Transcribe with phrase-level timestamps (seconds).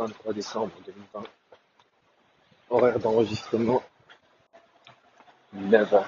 [0.00, 1.22] 23 décembre 2020.
[2.70, 3.82] Horaire d'enregistrement
[5.54, 6.04] 9h.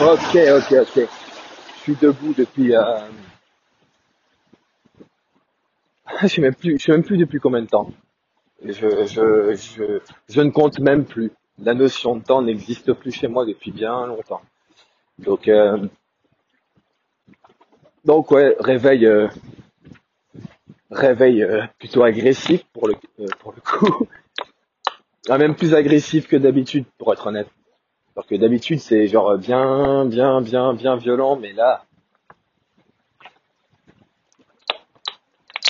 [0.00, 1.08] Ok, ok, ok.
[1.76, 2.74] Je suis debout depuis.
[2.74, 3.00] Euh...
[6.22, 6.78] Je sais même plus.
[6.78, 7.90] Je sais même plus depuis combien de temps.
[8.64, 11.30] Je, je, je, je ne compte même plus.
[11.58, 14.42] La notion de temps n'existe plus chez moi depuis bien longtemps.
[15.18, 15.88] Donc, euh,
[18.06, 19.26] donc ouais, réveil, euh,
[20.92, 24.06] réveil euh, plutôt agressif pour le, euh, pour le coup.
[25.28, 27.48] Ah, même plus agressif que d'habitude, pour être honnête.
[28.14, 31.84] Alors que d'habitude, c'est genre bien, bien, bien, bien violent, mais là,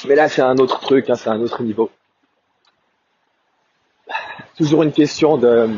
[0.07, 1.91] mais là, c'est un autre truc, hein, c'est un autre niveau.
[4.59, 5.71] Toujours une question de,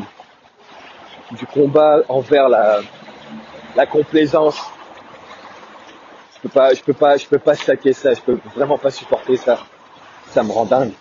[1.31, 2.81] du combat envers la,
[3.77, 4.59] la complaisance.
[6.41, 8.91] Je peux pas, je peux pas, je peux pas saquer ça, je peux vraiment pas
[8.91, 9.59] supporter ça.
[10.27, 10.93] Ça me rend dingue.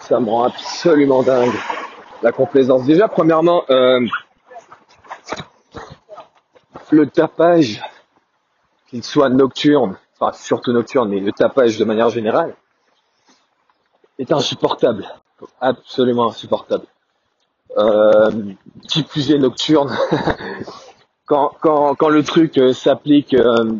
[0.00, 1.54] Ça me rend absolument dingue.
[2.20, 2.84] La complaisance.
[2.84, 4.00] Déjà, premièrement, euh,
[6.90, 7.80] le tapage,
[8.94, 12.54] qu'il soit nocturne, enfin surtout nocturne, mais le tapage de manière générale,
[14.20, 15.04] est insupportable.
[15.60, 16.84] Absolument insupportable.
[17.76, 18.30] Euh,
[18.88, 19.92] qui plus est nocturne,
[21.26, 23.72] quand, le truc euh, s'applique euh,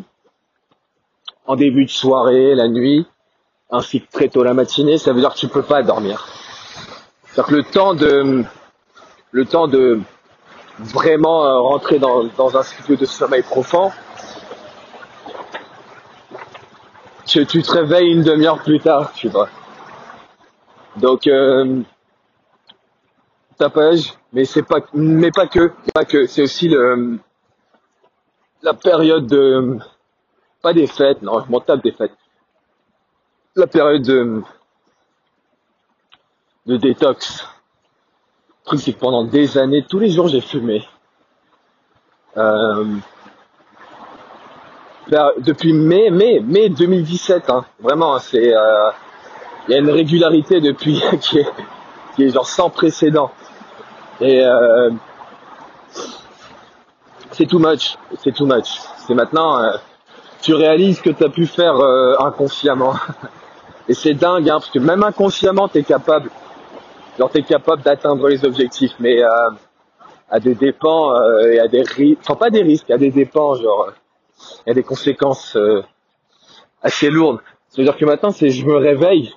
[1.47, 3.07] en début de soirée, la nuit,
[3.71, 6.27] ainsi que très tôt la matinée, ça veut dire que tu peux pas dormir.
[7.37, 8.43] Que le temps de,
[9.31, 10.01] le temps de
[10.77, 13.93] vraiment euh, rentrer dans un cycle de sommeil profond,
[17.25, 19.49] tu, tu te réveilles une demi-heure plus tard, tu vois.
[20.97, 21.81] Donc, euh,
[23.57, 27.19] tapage, mais c'est pas, mais pas que, pas que, c'est aussi le,
[28.61, 29.77] la période de,
[30.61, 32.15] pas des fêtes, non, je m'en tape des fêtes.
[33.55, 34.41] La période de,
[36.65, 37.43] de détox.
[37.43, 40.83] Le truc, c'est que pendant des années, tous les jours, j'ai fumé.
[42.35, 42.97] Euh,
[45.09, 47.65] vers- depuis mai, mai, mai 2017, hein.
[47.81, 48.89] Vraiment, c'est, euh,
[49.67, 51.47] il y a une régularité depuis qui est,
[52.15, 53.31] qui est genre sans précédent.
[54.21, 54.89] Et euh,
[57.31, 58.79] c'est too much, c'est too much.
[59.05, 59.71] C'est maintenant, euh,
[60.41, 62.93] tu réalises que tu as pu faire euh, inconsciemment.
[63.87, 66.29] Et c'est dingue, hein, parce que même inconsciemment, tu es capable,
[67.19, 69.29] genre t'es capable d'atteindre les objectifs, mais euh,
[70.31, 71.13] à des dépens
[71.51, 73.91] et à des risques, enfin pas des risques, à des dépens, genre,
[74.65, 75.83] il y a des conséquences euh,
[76.81, 77.41] assez lourdes.
[77.69, 79.35] C'est-à-dire que maintenant, c'est je me réveille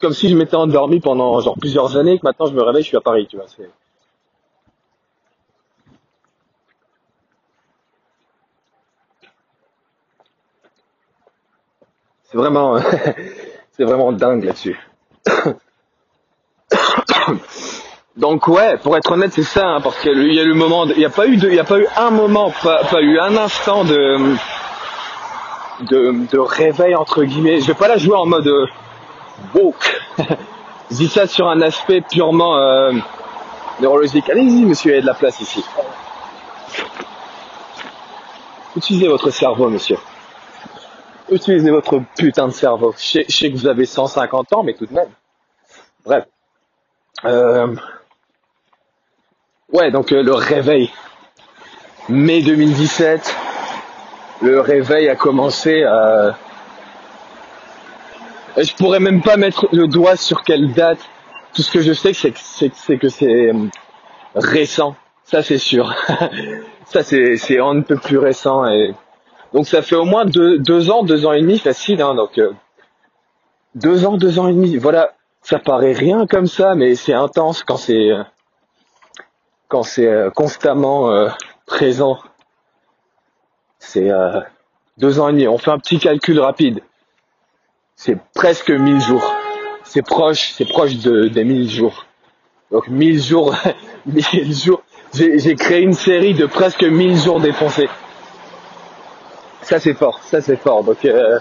[0.00, 2.88] comme si je m'étais endormi pendant genre plusieurs années, que maintenant je me réveille, je
[2.88, 3.46] suis à Paris, tu vois.
[3.48, 3.70] C'est
[12.24, 12.78] c'est vraiment,
[13.72, 14.80] c'est vraiment dingue là-dessus.
[18.16, 20.98] Donc ouais, pour être honnête, c'est ça, hein, parce qu'il y a le moment, il
[20.98, 23.84] n'y a pas eu il a pas eu un moment, pas, pas eu un instant
[23.84, 24.34] de,
[25.88, 27.60] de, de réveil entre guillemets.
[27.60, 28.66] Je vais pas la jouer en mode euh,
[29.54, 30.00] woke.
[30.18, 30.24] Je
[30.96, 32.92] dis ça sur un aspect purement euh,
[33.80, 34.28] neurologique.
[34.28, 35.64] Allez-y, monsieur, il y a de la place ici.
[38.76, 39.98] Utilisez votre cerveau, monsieur.
[41.30, 42.92] Utilisez votre putain de cerveau.
[42.98, 45.10] Je sais, je sais que vous avez 150 ans, mais tout de même.
[46.04, 46.24] Bref.
[47.24, 47.74] Euh,
[49.72, 50.90] ouais, donc euh, le réveil.
[52.08, 53.36] Mai 2017,
[54.42, 55.82] le réveil a commencé.
[55.84, 56.30] Euh,
[58.56, 60.98] je pourrais même pas mettre le doigt sur quelle date.
[61.54, 62.30] Tout ce que je sais, c'est
[62.98, 63.68] que c'est euh,
[64.34, 64.96] récent.
[65.24, 65.94] Ça, c'est sûr.
[66.84, 68.66] ça, c'est ne peut plus récent.
[68.66, 68.94] Et
[69.52, 72.02] donc ça fait au moins deux, deux ans, deux ans et demi facile.
[72.02, 72.52] Hein, donc euh,
[73.74, 74.76] deux ans, deux ans et demi.
[74.76, 78.22] Voilà, ça paraît rien comme ça, mais c'est intense quand c'est euh,
[79.70, 81.28] quand c'est euh, constamment euh,
[81.64, 82.18] présent.
[83.78, 84.40] C'est euh,
[84.98, 85.48] deux ans et demi.
[85.48, 86.80] On fait un petit calcul rapide.
[87.96, 89.34] C'est presque 1000 jours.
[89.84, 92.04] C'est proche, c'est proche de, des 1000 jours.
[92.70, 93.54] Donc 1000 jours,
[94.06, 94.82] 1000 jours.
[95.14, 97.88] J'ai créé une série de presque 1000 jours dépensés.
[99.62, 100.82] Ça c'est fort, ça c'est fort.
[100.82, 101.38] Donc euh,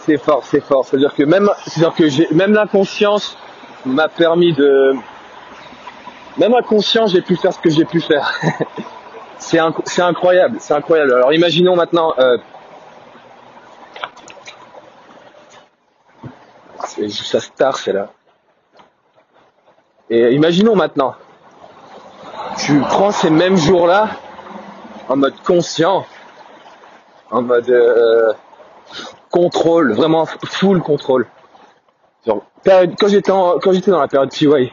[0.00, 0.86] c'est fort, c'est fort.
[0.86, 3.36] C'est-à-dire que même, c'est-à-dire que même l'inconscience
[3.86, 4.94] m'a permis de,
[6.38, 8.30] même inconscient, j'ai pu faire ce que j'ai pu faire.
[9.38, 11.14] c'est, incroyable, c'est incroyable.
[11.14, 12.36] Alors imaginons maintenant, euh,
[16.84, 18.10] c'est juste star, c'est là.
[20.10, 21.14] Et imaginons maintenant,
[22.58, 24.10] tu prends ces mêmes jours-là
[25.08, 26.06] en mode conscient,
[27.30, 28.32] en mode euh,
[29.30, 31.26] contrôle, vraiment full contrôle.
[32.26, 34.72] Quand j'étais quand j'étais dans la période PY,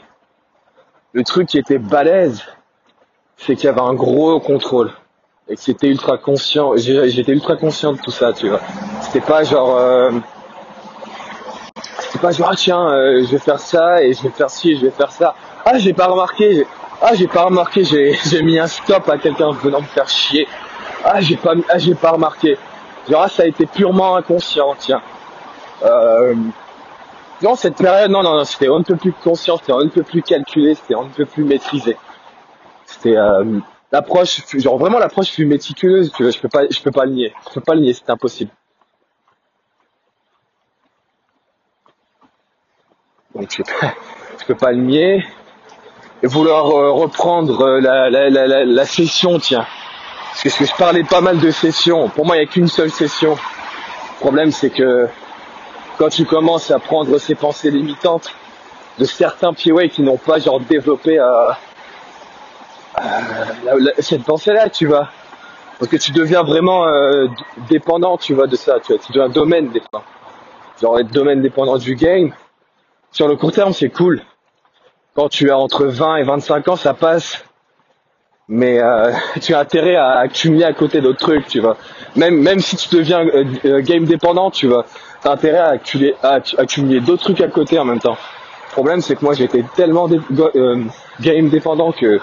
[1.14, 2.44] le truc qui était balèze,
[3.38, 4.92] c'est qu'il y avait un gros contrôle
[5.48, 6.76] et que c'était ultra conscient.
[6.76, 8.62] J'étais ultra conscient de tout ça, tu vois.
[9.02, 10.12] C'était pas genre euh,
[12.00, 14.72] c'est pas genre ah tiens euh, je vais faire ça et je vais faire ci
[14.72, 15.36] et je vais faire ça.
[15.66, 16.66] Ah j'ai pas remarqué,
[17.02, 20.48] ah j'ai pas remarqué, j'ai j'ai mis un stop à quelqu'un venant me faire chier.
[21.06, 22.58] Ah j'ai pas ah j'ai pas remarqué.
[23.10, 25.02] Genre ah, ça a été purement inconscient, tiens.
[25.84, 26.36] Euh,
[27.44, 30.22] non cette période non non, non c'était un peu plus conscient, c'était un peu plus
[30.22, 31.98] calculé, c'était un peu plus maîtrisé.
[32.86, 33.60] C'était euh,
[33.92, 37.12] l'approche genre vraiment l'approche plus méticuleuse, tu vois, je peux pas je peux pas le
[37.12, 37.34] nier.
[37.48, 38.51] Je peux pas le nier, c'est impossible.
[43.36, 43.63] Donc je,
[44.39, 45.24] je peux pas le nier.
[46.22, 49.66] Et vouloir euh, reprendre euh, la, la, la, session, tiens.
[50.42, 52.07] Parce que je parlais pas mal de sessions.
[52.07, 53.31] Pour moi, il n'y a qu'une seule session.
[53.34, 55.10] Le problème, c'est que
[55.98, 58.34] quand tu commences à prendre ces pensées limitantes
[59.00, 61.51] de certains POA qui n'ont pas genre développé euh,
[63.68, 65.10] euh, cette pensée-là, tu vois.
[65.80, 67.28] Parce que tu deviens vraiment euh,
[67.69, 68.80] dépendant, tu vois, de ça.
[68.80, 70.04] Tu, vois, tu deviens domaine dépendant.
[70.81, 72.34] Genre être domaine dépendant du game
[73.12, 74.22] sur le court terme, c'est cool.
[75.16, 77.44] Quand tu as entre 20 et 25 ans, ça passe.
[78.50, 79.12] Mais euh,
[79.42, 81.78] tu as intérêt à accumuler à côté d'autres trucs, tu vois.
[82.16, 84.86] Même même si tu deviens euh, euh, game dépendant, tu vois,
[85.24, 88.18] as intérêt à accumuler, à accumuler d'autres trucs à côté en même temps.
[88.69, 90.10] Le problème, c'est que moi, j'étais tellement
[91.19, 92.19] game dépendant que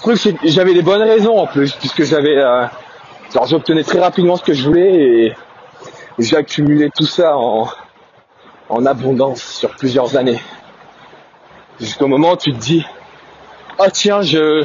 [0.00, 4.52] truc, j'avais des bonnes raisons en plus, puisque j'avais, genre, j'obtenais très rapidement ce que
[4.52, 5.32] je voulais et
[6.18, 7.66] j'ai accumulé tout ça en
[8.68, 10.40] en abondance sur plusieurs années.
[11.80, 12.84] Jusqu'au moment où tu te dis,
[13.78, 14.64] oh tiens, je,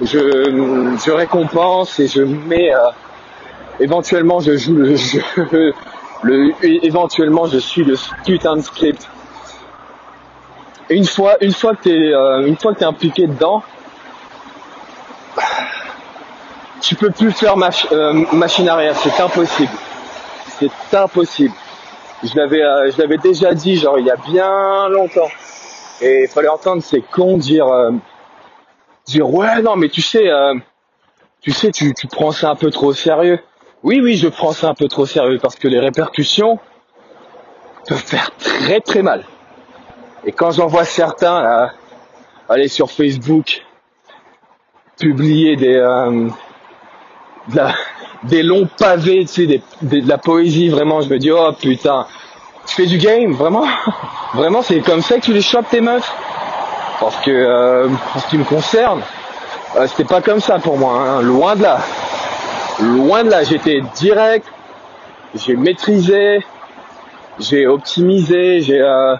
[0.00, 2.90] je, je récompense et je mets, euh,
[3.80, 5.22] éventuellement je joue le jeu,
[6.22, 9.08] le, éventuellement je suis le putain script.
[10.90, 13.62] Une fois, une fois que t'es, euh, une fois que t'es impliqué dedans,
[16.80, 17.54] tu peux plus faire
[17.92, 19.72] euh, machine arrière, c'est impossible.
[20.58, 21.54] C'est impossible.
[22.22, 25.28] Je l'avais, euh, je l'avais déjà dit, genre il y a bien longtemps.
[26.00, 27.90] Et il fallait entendre ces cons dire, euh,
[29.08, 30.54] dire ouais non mais tu sais, euh,
[31.40, 33.40] tu sais tu, tu prends ça un peu trop au sérieux.
[33.82, 36.58] Oui oui je prends ça un peu trop au sérieux parce que les répercussions
[37.86, 39.24] peuvent faire très très mal.
[40.24, 41.70] Et quand j'en vois certains
[42.48, 43.64] aller sur Facebook
[44.98, 45.80] publier des
[48.24, 52.06] des longs pavés, tu sais, des, de la poésie, vraiment, je me dis, oh putain,
[52.66, 53.66] tu fais du game, vraiment?
[54.34, 56.12] Vraiment, c'est comme ça que tu les chopes tes meufs?
[57.00, 59.02] Parce que, euh, en ce qui me concerne,
[59.76, 61.22] euh, c'était pas comme ça pour moi, hein.
[61.22, 61.78] loin de là.
[62.80, 64.46] Loin de là, j'étais direct,
[65.34, 66.40] j'ai maîtrisé,
[67.38, 69.16] j'ai optimisé, j'ai euh,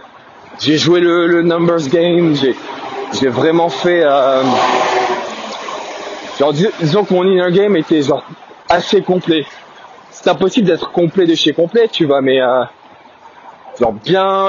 [0.59, 2.55] j'ai joué le, le, numbers game, j'ai
[3.19, 4.43] j'ai vraiment fait euh,
[6.39, 8.25] genre disons que mon inner game était genre
[8.69, 9.45] assez complet.
[10.11, 12.65] C'est impossible d'être complet de chez complet, tu vois, mais euh,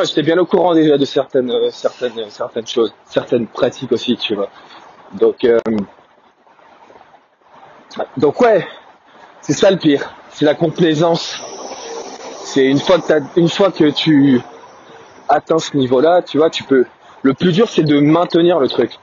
[0.05, 4.50] j'étais bien au courant déjà de certaines, euh, certaines, choses, certaines pratiques aussi, tu vois.
[5.13, 5.59] Donc, euh,
[8.17, 8.67] donc ouais,
[9.41, 11.41] c'est ça le pire, c'est la complaisance.
[12.43, 14.41] C'est une fois que tu
[15.27, 16.86] atteins ce niveau-là, tu vois, tu peux.
[17.21, 18.98] Le plus dur, c'est de maintenir le truc.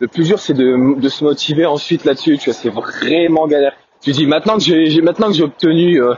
[0.00, 2.38] Le plus dur, c'est de, se motiver ensuite là-dessus.
[2.38, 3.72] Tu vois, c'est vraiment galère.
[4.00, 6.14] Tu dis maintenant que j'ai maintenant que j'ai obtenu euh,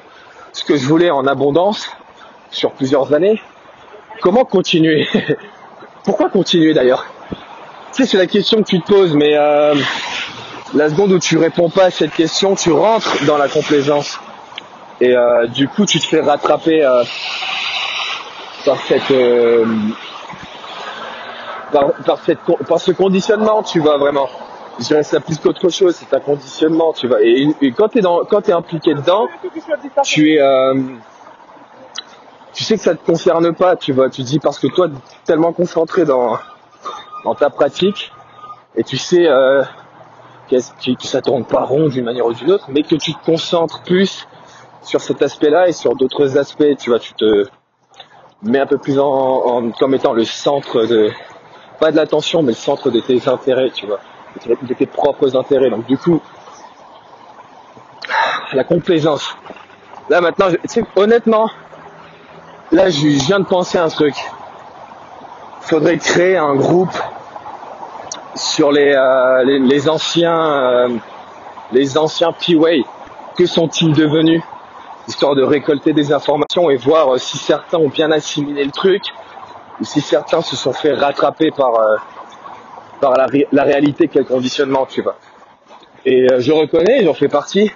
[0.52, 1.90] ce que je voulais en abondance
[2.50, 3.40] sur plusieurs années,
[4.20, 5.06] comment continuer
[6.04, 7.06] Pourquoi continuer d'ailleurs?
[7.94, 9.74] Tu sais, c'est la question que tu te poses, mais euh,
[10.74, 14.18] la seconde où tu réponds pas à cette question, tu rentres dans la complaisance
[15.00, 16.82] et euh, du coup tu te fais rattraper
[18.64, 19.12] par cette
[21.72, 22.18] par, par,
[22.68, 24.28] par ce conditionnement, tu vois vraiment.
[24.78, 27.22] je dirais ça plus qu'autre chose, c'est un conditionnement, tu vois.
[27.22, 29.28] Et, et quand dans, quand t'es impliqué dedans,
[30.04, 30.74] tu es, euh,
[32.52, 34.10] tu sais que ça te concerne pas, tu vois.
[34.10, 34.94] Tu dis parce que toi, t'es
[35.24, 36.38] tellement concentré dans,
[37.24, 38.12] dans ta pratique,
[38.76, 39.62] et tu sais euh,
[40.50, 40.56] que,
[40.94, 43.82] que ça tourne pas rond d'une manière ou d'une autre, mais que tu te concentres
[43.82, 44.26] plus
[44.82, 46.98] sur cet aspect-là et sur d'autres aspects, tu vois.
[46.98, 47.46] Tu te
[48.42, 51.10] mets un peu plus en, en comme étant le centre de,
[51.80, 54.00] pas de l'attention, mais le centre de tes intérêts, tu vois,
[54.46, 55.70] de tes propres intérêts.
[55.70, 56.20] Donc du coup,
[58.52, 59.36] la complaisance.
[60.10, 60.46] Là maintenant,
[60.96, 61.48] honnêtement,
[62.72, 64.14] là je viens de penser à un truc.
[65.60, 66.96] Faudrait créer un groupe
[68.34, 70.88] sur les, euh, les, les anciens euh,
[71.70, 72.82] les anciens P-Way.
[73.36, 74.42] Que sont-ils devenus?
[75.08, 79.02] Histoire de récolter des informations et voir euh, si certains ont bien assimilé le truc
[79.80, 81.96] ou si certains se sont fait rattraper par euh,
[83.00, 85.16] par la, la réalité quel conditionnement tu vois.
[86.04, 87.70] Et euh, je reconnais, j'en fais partie,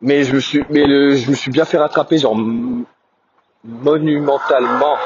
[0.00, 2.36] mais je me suis mais le, je me suis bien fait rattraper genre
[3.64, 4.96] monumentalement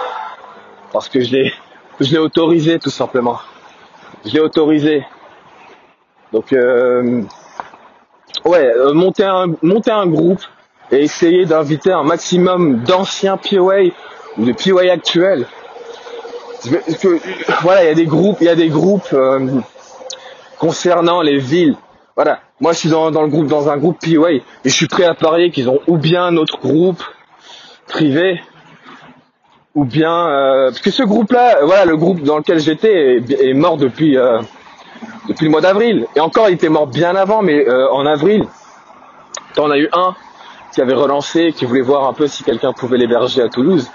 [0.92, 1.52] parce que je l'ai
[2.00, 3.38] je l'ai autorisé tout simplement.
[4.24, 5.04] Je l'ai autorisé.
[6.32, 7.22] Donc euh,
[8.44, 10.42] ouais, euh, monter un monter un groupe
[10.90, 13.90] et essayer d'inviter un maximum d'anciens POA
[14.38, 15.46] ou de POA actuels.
[16.52, 17.20] Parce que,
[17.62, 19.60] voilà, il y a des groupes, il y a des groupes euh,
[20.58, 21.76] concernant les villes.
[22.16, 24.88] Voilà, moi je suis dans, dans le groupe, dans un groupe POA, et je suis
[24.88, 27.02] prêt à parier qu'ils ont ou bien notre groupe
[27.88, 28.40] privé,
[29.74, 33.76] ou bien euh, parce que ce groupe-là, voilà, le groupe dans lequel j'étais est, mort
[33.76, 34.40] depuis euh,
[35.28, 36.06] depuis le mois d'avril.
[36.16, 38.46] Et encore, il était mort bien avant, mais euh, en avril,
[39.54, 40.14] t'en as eu un
[40.72, 43.90] qui avait relancé, qui voulait voir un peu si quelqu'un pouvait l'héberger à Toulouse.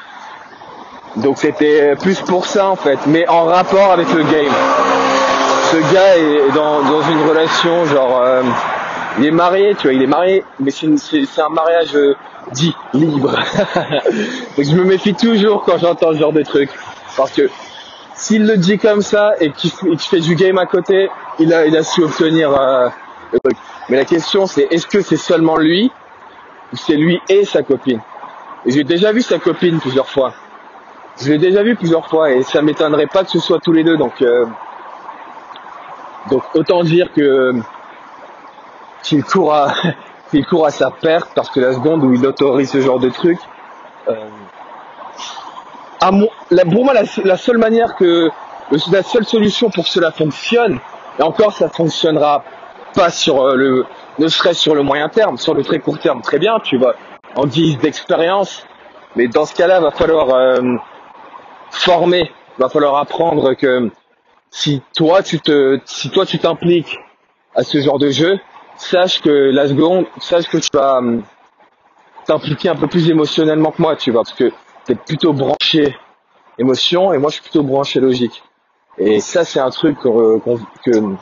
[1.18, 4.54] Donc c'était plus pour ça en fait, mais en rapport avec le game.
[5.72, 8.44] Ce gars est dans, dans une relation genre, euh,
[9.20, 12.16] il est marié, tu vois, il est marié, mais c'est un mariage euh,
[12.54, 13.32] dit libre.
[14.58, 16.72] Donc je me méfie toujours quand j'entends ce genre de trucs,
[17.16, 17.50] parce que
[18.16, 22.04] s'il le dit comme ça et qu'il fait du game à côté, il a, su
[22.04, 22.90] obtenir euh,
[23.32, 23.58] le truc.
[23.90, 25.92] Mais la question c'est est-ce que c'est seulement lui
[26.74, 28.02] ou c'est lui et sa copine?
[28.66, 30.34] J'ai déjà vu sa copine plusieurs fois.
[31.20, 33.84] Je l'ai déjà vu plusieurs fois et ça m'étonnerait pas que ce soit tous les
[33.84, 33.98] deux.
[33.98, 34.46] Donc, euh,
[36.54, 37.54] autant dire que
[39.04, 39.74] qu'il court à
[40.32, 43.10] qu'il court à sa perte parce que la seconde où il autorise ce genre de
[43.10, 43.38] truc,
[44.08, 44.16] euh,
[46.00, 48.30] à mon, la, pour moi la, seule manière que
[48.92, 50.80] la seule solution pour que cela fonctionne
[51.20, 52.44] et encore ça fonctionnera
[52.96, 53.86] pas sur euh, le
[54.20, 56.96] ne serait sur le moyen terme, sur le très court terme très bien, tu vois,
[57.36, 58.66] en guise d'expérience.
[59.16, 60.76] Mais dans ce cas-là, va falloir euh,
[61.70, 63.90] former, va falloir apprendre que
[64.50, 67.00] si toi tu te si toi tu t'impliques
[67.56, 68.40] à ce genre de jeu,
[68.82, 71.24] sache que la seconde, sache que tu vas hum,
[72.26, 74.52] t'impliquer un peu plus émotionnellement que moi, tu vois, parce que
[74.86, 75.96] t'es plutôt branché
[76.58, 78.44] émotion et moi je suis plutôt branché logique.
[78.98, 80.40] Et ça c'est un truc que,
[80.86, 81.16] que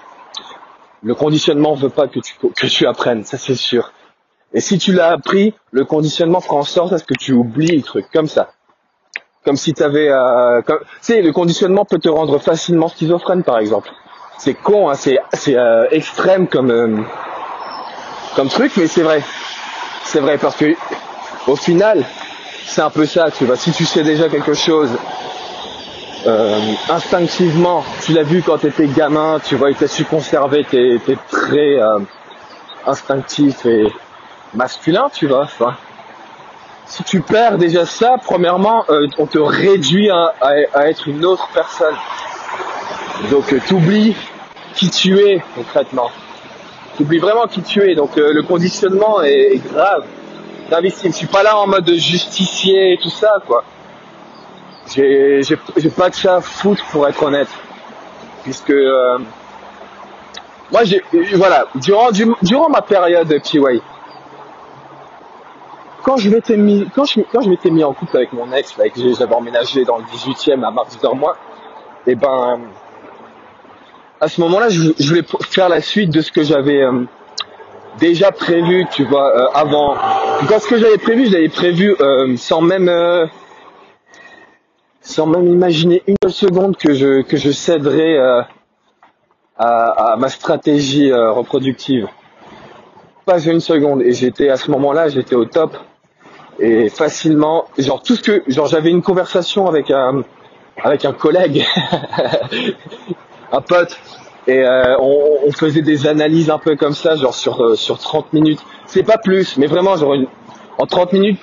[1.03, 3.91] le conditionnement veut pas que tu que tu apprennes, ça c'est sûr.
[4.53, 7.77] Et si tu l'as appris, le conditionnement fera en sorte à ce que tu oublies
[7.77, 8.51] le truc comme ça.
[9.45, 10.11] Comme si tu avais
[10.65, 13.89] tu sais le conditionnement peut te rendre facilement schizophrène par exemple.
[14.37, 16.97] C'est con hein, c'est c'est euh, extrême comme euh,
[18.35, 19.21] comme truc mais c'est vrai.
[20.03, 20.73] C'est vrai parce que
[21.47, 22.05] au final,
[22.65, 23.55] c'est un peu ça, tu vois.
[23.55, 24.89] Si tu sais déjà quelque chose,
[26.27, 26.59] euh,
[26.89, 30.99] instinctivement, tu l'as vu quand tu étais gamin, tu vois, il t'a su conserver tes,
[31.05, 31.99] tes traits euh,
[32.85, 33.87] instinctifs et
[34.53, 35.43] masculins, tu vois.
[35.43, 35.75] Enfin,
[36.85, 41.23] si tu perds déjà ça, premièrement, euh, on te réduit à, à, à être une
[41.25, 41.95] autre personne.
[43.31, 44.15] Donc, euh, t'oublies
[44.75, 46.09] qui tu es concrètement.
[46.99, 47.95] T'oublies vraiment qui tu es.
[47.95, 50.03] Donc, euh, le conditionnement est, grave.
[50.69, 53.63] Je suis pas là en mode justicier et tout ça, quoi.
[54.93, 55.41] J'ai,
[55.95, 57.47] pas que ça à foutre pour être honnête,
[58.43, 59.17] puisque euh,
[60.73, 61.01] moi, j'ai,
[61.35, 63.81] voilà, durant du- durant ma période PY,
[66.03, 69.13] quand je m'étais mis, quand je, m'étais mis en couple avec mon ex, avec qui
[69.15, 71.37] j'avais emménagé dans le 18e à Marx-Dormois,
[72.07, 72.59] et ben,
[74.21, 77.03] à ce moment-là, je, voulais faire la suite de ce que j'avais euh,
[77.99, 79.95] déjà prévu, tu vois, euh, avant.
[80.47, 82.91] Quand ce que j'avais prévu, je l'avais prévu euh, sans même,
[85.01, 88.17] sans même imaginer une seconde que je que je céderais
[89.57, 92.07] à, ma stratégie reproductive.
[93.25, 94.01] Pas une seconde.
[94.01, 95.77] Et j'étais à ce moment-là, j'étais au top.
[96.61, 100.23] Et facilement, genre tout ce que, genre j'avais une conversation avec un
[100.83, 101.65] avec un collègue,
[103.51, 103.97] un pote,
[104.47, 108.33] Et euh, on, faisait des analyses un peu comme ça, genre sur, euh, sur 30
[108.33, 108.59] minutes.
[108.85, 110.15] C'est pas plus, mais vraiment, genre
[110.77, 111.39] en 30 minutes,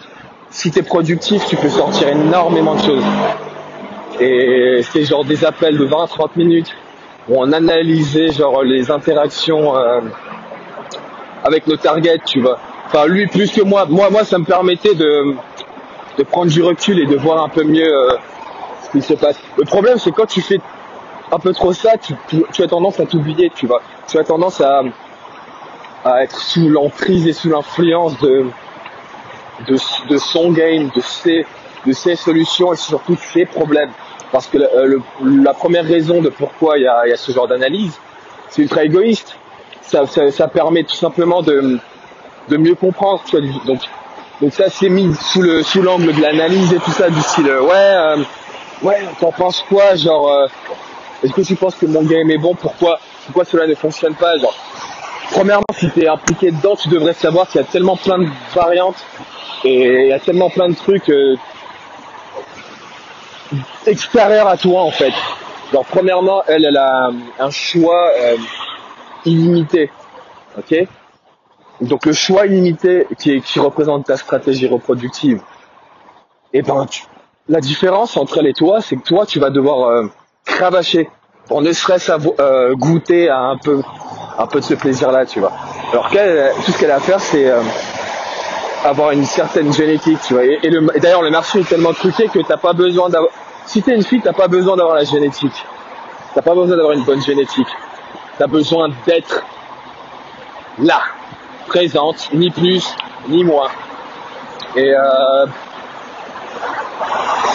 [0.51, 3.05] si tu es productif, tu peux sortir énormément de choses.
[4.19, 6.75] Et c'était genre des appels de 20-30 minutes
[7.29, 10.01] où on analysait genre les interactions euh,
[11.45, 12.59] avec nos targets, tu vois.
[12.87, 13.85] Enfin, lui plus que moi.
[13.89, 15.35] Moi, moi, ça me permettait de,
[16.17, 17.93] de prendre du recul et de voir un peu mieux
[18.85, 19.39] ce qui se passe.
[19.59, 20.61] Le problème, c'est quand tu fais
[21.33, 22.15] un peu trop ça, tu,
[22.53, 23.83] tu, as tendance à t'oublier, tu vois.
[24.09, 24.83] Tu as tendance à,
[26.05, 28.47] à être sous l'emprise et sous l'influence de,
[29.67, 29.77] de,
[30.09, 31.47] de son game, de ses,
[31.85, 33.91] de ses solutions et surtout ses problèmes.
[34.33, 37.49] Parce que euh, la première raison de pourquoi il y a, y a ce genre
[37.49, 37.99] d'analyse,
[38.49, 39.37] c'est ultra égoïste.
[39.83, 41.79] Ça, ça, ça, permet tout simplement de,
[42.49, 43.23] de mieux comprendre.
[43.25, 43.81] Tu vois, donc,
[44.41, 47.47] donc ça c'est mis sous le sous l'angle de l'analyse et tout ça du style
[47.47, 48.17] ouais euh,
[48.83, 50.47] ouais t'en penses quoi genre euh,
[51.23, 52.55] est-ce que tu penses que mon game est bon?
[52.55, 54.37] Pourquoi pourquoi cela ne fonctionne pas?
[54.39, 54.55] Genre
[55.31, 59.05] premièrement si t'es impliqué dedans tu devrais savoir qu'il y a tellement plein de variantes
[59.65, 61.37] et il y a tellement plein de trucs euh,
[63.87, 65.13] extérieurs à toi en fait.
[65.73, 68.37] Genre premièrement elle elle a un choix euh,
[69.25, 69.91] illimité
[70.59, 70.87] ok?
[71.81, 75.43] Donc le choix illimité qui, représente ta stratégie reproductive.
[76.53, 77.03] Et ben tu,
[77.49, 80.07] la différence entre elle et toi c'est que toi tu vas devoir euh,
[80.47, 81.11] cravacher.
[81.49, 82.11] Pour ne serait-ce
[82.41, 83.83] euh, goûter à un peu
[84.39, 85.53] un peu de ce plaisir là tu vois.
[85.93, 87.61] Alors qu'elle tout ce qu'elle a à faire c'est euh,
[88.85, 90.45] avoir une certaine génétique tu vois.
[90.45, 90.59] Et
[91.01, 93.31] d'ailleurs le marché est tellement truqué que t'as pas besoin d'avoir
[93.67, 95.65] si t'es une fille t'as pas besoin d'avoir la génétique.
[96.35, 97.69] T'as pas besoin d'avoir une bonne génétique.
[98.39, 99.43] T'as besoin d'être
[100.79, 101.01] là
[101.67, 102.95] présente ni plus
[103.29, 103.69] ni moins.
[104.75, 105.47] Et euh,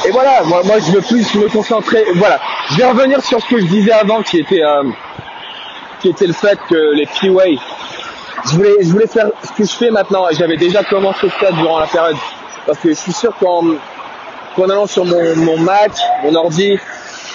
[0.03, 2.03] et voilà, moi, je veux plus me concentrer.
[2.15, 2.39] Voilà,
[2.71, 4.83] je vais revenir sur ce que je disais avant, qui était, euh,
[6.01, 7.57] qui était le fait que les P-Way,
[8.45, 10.25] je voulais, je voulais faire ce que je fais maintenant.
[10.31, 12.17] J'avais déjà commencé ça durant la période,
[12.65, 13.63] parce que je suis sûr qu'en,
[14.63, 15.91] allant sur mon, Mac,
[16.23, 16.79] mon ordi,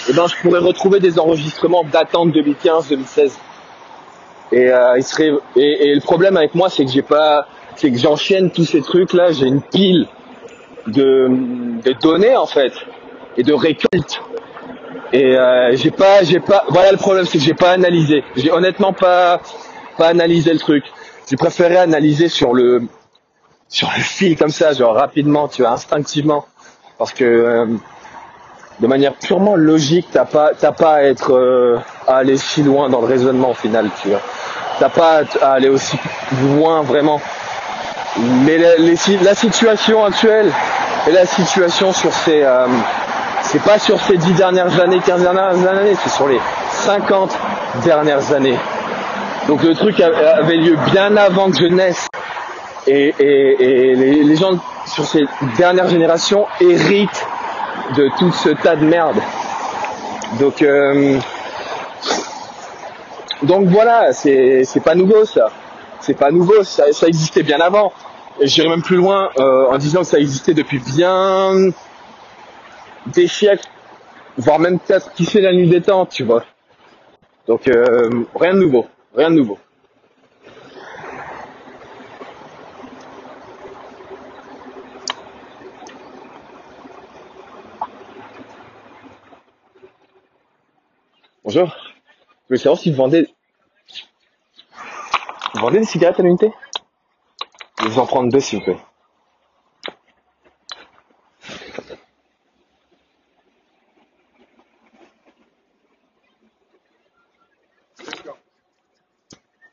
[0.08, 3.38] eh ben, je pourrais retrouver des enregistrements datant de 2015, 2016.
[4.50, 7.98] Et, euh, il serait, et le problème avec moi, c'est que j'ai pas, c'est que
[7.98, 9.30] j'enchaîne tous ces trucs là.
[9.30, 10.08] J'ai une pile
[10.86, 11.28] de,
[11.82, 12.72] de données en fait
[13.36, 14.20] et de récolte.
[15.12, 16.64] Et euh, j'ai pas, j'ai pas.
[16.68, 18.24] Voilà le problème, c'est que j'ai pas analysé.
[18.34, 19.40] J'ai honnêtement pas,
[19.96, 20.84] pas analysé le truc.
[21.28, 22.82] J'ai préféré analyser sur le,
[23.68, 26.46] sur le fil comme ça, genre rapidement, tu vois, instinctivement,
[26.98, 27.66] parce que euh,
[28.80, 32.88] de manière purement logique, t'as pas, t'as pas à être euh, à aller si loin
[32.88, 34.20] dans le raisonnement au final, tu vois.
[34.78, 35.98] T'as pas à aller aussi
[36.42, 37.20] loin vraiment.
[38.18, 40.50] Mais la, situation actuelle
[41.06, 42.66] et la situation sur ces, euh,
[43.42, 47.36] c'est pas sur ces 10 dernières années, 15 dernières années, c'est sur les 50
[47.84, 48.58] dernières années.
[49.48, 52.06] Donc le truc avait lieu bien avant que je naisse.
[52.86, 54.52] Et les, les, gens
[54.86, 55.24] sur ces
[55.58, 57.26] dernières générations héritent
[57.96, 59.16] de tout ce tas de merde.
[60.38, 61.18] Donc, euh,
[63.42, 65.50] donc voilà, c'est pas nouveau ça.
[66.00, 67.92] C'est pas nouveau, ça, ça existait bien avant.
[68.40, 71.70] Et j'irai même plus loin euh, en disant que ça existait depuis bien
[73.06, 73.66] des siècles,
[74.36, 76.44] voire même peut-être qui fait la nuit des temps, tu vois.
[77.46, 79.58] Donc euh, rien de nouveau, rien de nouveau.
[91.44, 91.68] Bonjour.
[91.68, 93.28] Je voulais savoir si vous vendez,
[95.56, 96.52] vous vendez des cigarettes à l'unité?
[97.78, 98.78] Je vais vous en prendre deux s'il vous plaît.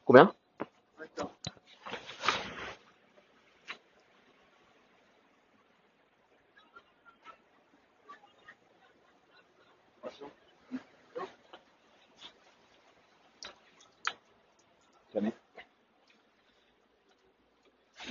[0.05, 0.33] Combien
[15.13, 15.33] Jamais.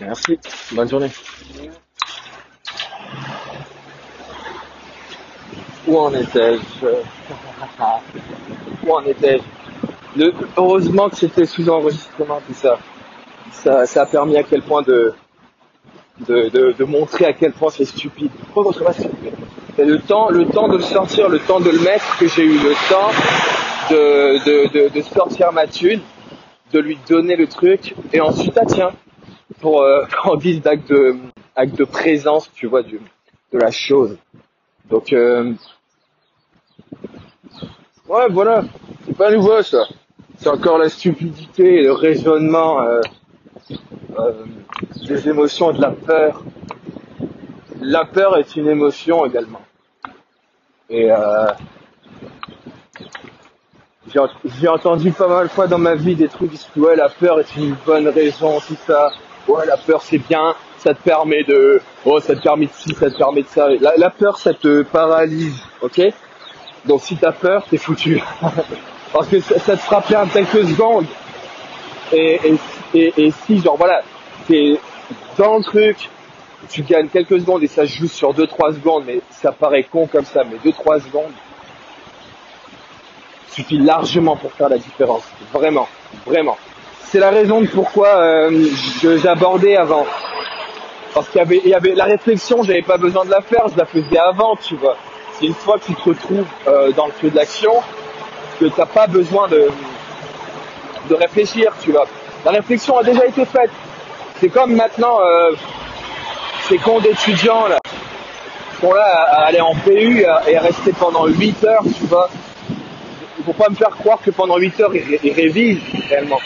[0.00, 0.38] Merci.
[0.74, 1.11] Bonne journée.
[5.87, 6.87] Où en étais-je?
[8.87, 10.24] Où en étais-je?
[10.56, 12.78] Heureusement que c'était sous enregistrement tout ça.
[13.50, 13.87] ça.
[13.87, 15.12] Ça a permis à quel point de,
[16.26, 18.30] de, de, montrer à quel point c'est stupide.
[18.54, 19.32] Pourquoi s'il vous plaît
[19.78, 22.44] Et le temps, le temps de le sortir, le temps de le mettre, que j'ai
[22.44, 23.11] eu le temps
[23.90, 26.00] de, de, de, de sortir ma thune,
[26.72, 28.92] de lui donner le truc, et ensuite, ah tiens,
[29.62, 31.16] pour euh, en guise d'acte de,
[31.57, 32.98] acte de présence, tu vois, de
[33.53, 34.18] la chose.
[34.90, 35.55] Donc, euh,
[38.09, 38.64] ouais, voilà,
[39.07, 39.85] c'est pas nouveau ça.
[40.37, 43.01] c'est encore la stupidité et le raisonnement euh,
[44.18, 44.44] euh,
[45.07, 46.42] des émotions et de la peur.
[47.81, 49.62] La peur est une émotion également.
[50.90, 51.09] Et
[54.44, 57.09] j'ai entendu pas mal de fois dans ma vie des trucs qui disent ouais la
[57.09, 59.11] peur est une bonne raison, tout ça.
[59.48, 62.94] Ouais la peur c'est bien, ça te permet de oh ça te permet de ci,
[62.94, 63.68] ça te permet de ça.
[63.96, 66.00] La, peur ça te paralyse, ok?
[66.85, 68.20] Donc si t'as peur, t'es foutu.
[69.12, 71.07] Parce que ça, te fera perdre quelques secondes.
[72.12, 72.40] Et,
[72.94, 74.02] et, et, si genre voilà,
[74.46, 74.78] t'es
[75.37, 76.09] dans le truc,
[76.70, 80.24] tu gagnes quelques secondes et ça joue sur 2-3 secondes, mais ça paraît con comme
[80.24, 81.33] ça, mais 2-3 secondes
[83.48, 85.24] suffit largement pour faire la différence.
[85.52, 85.88] Vraiment,
[86.26, 86.57] vraiment.
[87.12, 88.68] C'est la raison de pourquoi euh,
[89.03, 90.07] j'abordais avant.
[91.12, 94.16] Parce qu'il y avait, la réflexion, j'avais pas besoin de la faire, je la faisais
[94.16, 94.96] avant, tu vois.
[95.35, 97.75] C'est une fois que tu te retrouves euh, dans le feu de l'action
[98.59, 99.68] que t'as pas besoin de,
[101.11, 102.07] de réfléchir, tu vois.
[102.46, 103.70] La réflexion a déjà été faite.
[104.40, 105.51] C'est comme maintenant euh,
[106.66, 107.79] ces cons d'étudiants là,
[108.81, 112.31] sont là à, aller en PU et à rester pendant 8 heures, tu vois.
[113.38, 116.38] Il faut pas me faire croire que pendant 8 heures ils, révisent réellement.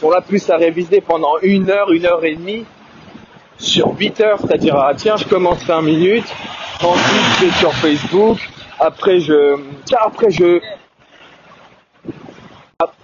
[0.00, 2.64] Sont là plus à réviser pendant une heure, une heure et demie.
[3.58, 6.26] Sur 8 heures, c'est-à-dire ah tiens je commence 5 minutes,
[6.82, 8.38] ensuite je vais sur Facebook,
[8.80, 10.60] après je tiens après je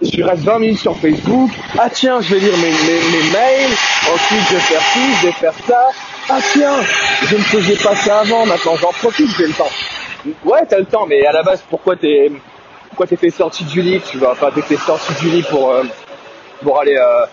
[0.01, 1.49] je reste 20 minutes sur Facebook,
[1.79, 3.71] ah tiens je vais lire mes, mes, mails,
[4.13, 5.89] ensuite je vais faire ci, je vais faire ça,
[6.29, 6.75] ah tiens
[7.23, 9.69] je ne faisais pas ça avant, maintenant j'en profite, j'ai le temps.
[10.43, 12.29] Ouais t'as le temps, mais à la base pourquoi t'es
[12.89, 15.71] pourquoi t'es fait sortir du lit, tu vois, enfin t'es fait sortir du lit pour
[15.71, 15.83] euh,
[16.61, 17.25] pour aller euh,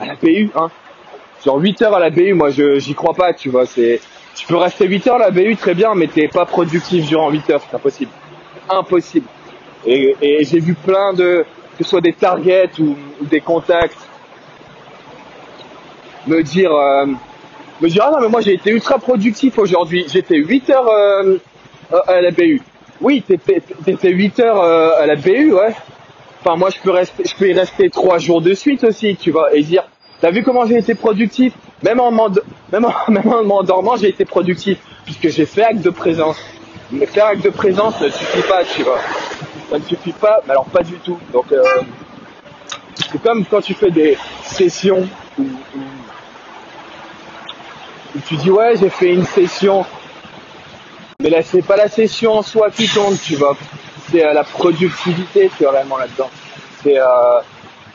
[0.00, 0.70] à la BU, hein.
[1.44, 4.00] Genre 8 heures à la BU, moi j'y crois pas, tu vois, c'est
[4.34, 7.30] tu peux rester 8 heures à la BU très bien, mais t'es pas productif durant
[7.30, 8.10] 8 heures, c'est impossible.
[8.68, 9.26] Impossible.
[9.86, 11.44] Et, et j'ai vu plein de
[11.78, 13.98] que ce soit des targets ou, des contacts
[16.26, 17.06] me dire euh,
[17.80, 20.88] me dire ah non mais moi j'ai été ultra productif aujourd'hui, fait 8 heures
[22.08, 22.60] à la BU.
[23.00, 25.74] Oui, t'étais 8 heures euh, à la BU, ouais.
[26.46, 29.32] Enfin, moi, je peux rester, je peux y rester trois jours de suite aussi, tu
[29.32, 29.82] vois, et dire,
[30.20, 31.52] t'as vu comment j'ai été productif?
[31.82, 32.12] Même en
[33.42, 36.36] m'endormant, j'ai été productif puisque j'ai fait acte de présence.
[36.92, 39.00] Mais faire acte de présence ne suffit pas, tu vois.
[39.70, 41.18] Ça ne suffit pas, mais alors pas du tout.
[41.32, 41.64] Donc, euh,
[42.94, 45.08] c'est comme quand tu fais des sessions
[45.40, 45.42] où,
[48.14, 49.84] où tu dis ouais, j'ai fait une session
[51.20, 53.56] mais là, c'est pas la session en soi qui compte, tu vois.
[54.10, 56.30] C'est euh, la productivité qui est vraiment là-dedans.
[56.82, 57.40] C'est, euh,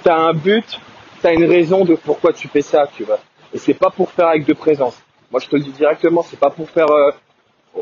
[0.03, 0.79] t'as un but,
[1.21, 3.19] t'as une raison de pourquoi tu fais ça, tu vois.
[3.53, 4.97] Et c'est pas pour faire avec de présence.
[5.31, 6.89] Moi, je te le dis directement, c'est pas pour faire.
[6.89, 7.11] Euh,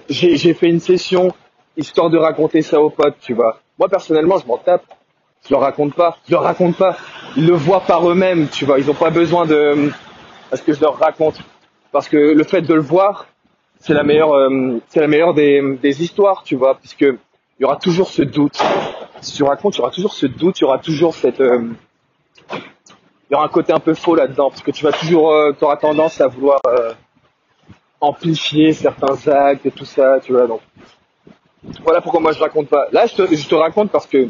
[0.10, 1.34] j'ai, j'ai fait une session
[1.78, 3.60] histoire de raconter ça aux potes, tu vois.
[3.78, 4.84] Moi, personnellement, je m'en tape.
[5.48, 6.18] Je leur raconte pas.
[6.28, 6.98] Je leur raconte pas.
[7.38, 8.78] Ils le voient par eux-mêmes, tu vois.
[8.78, 9.92] Ils ont pas besoin de
[10.50, 11.40] parce que je leur raconte.
[11.92, 13.28] Parce que le fait de le voir,
[13.80, 17.06] c'est la meilleure, euh, c'est la meilleure des, des, histoires, tu vois, puisque
[17.60, 18.58] il y aura toujours ce doute.
[19.22, 21.62] Si tu racontes, il y aura toujours ce doute, il y aura toujours cette, euh,
[22.54, 25.52] il y aura un côté un peu faux là-dedans, parce que tu vas toujours, euh,
[25.58, 26.60] tu auras tendance à vouloir
[28.02, 30.48] amplifier certains actes et tout ça, tu vois.
[30.48, 30.62] Donc
[31.84, 32.88] voilà pourquoi moi je raconte pas.
[32.92, 34.30] Là, je te, raconte parce que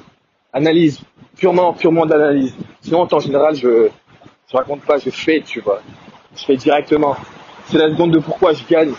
[0.52, 1.02] analyse,
[1.38, 2.56] purement, purement d'analyse.
[2.82, 3.90] Sinon, en général, je,
[4.52, 5.82] je raconte pas, je fais, tu vois.
[6.36, 7.16] Je fais directement.
[7.66, 8.94] C'est la seconde de pourquoi je gagne.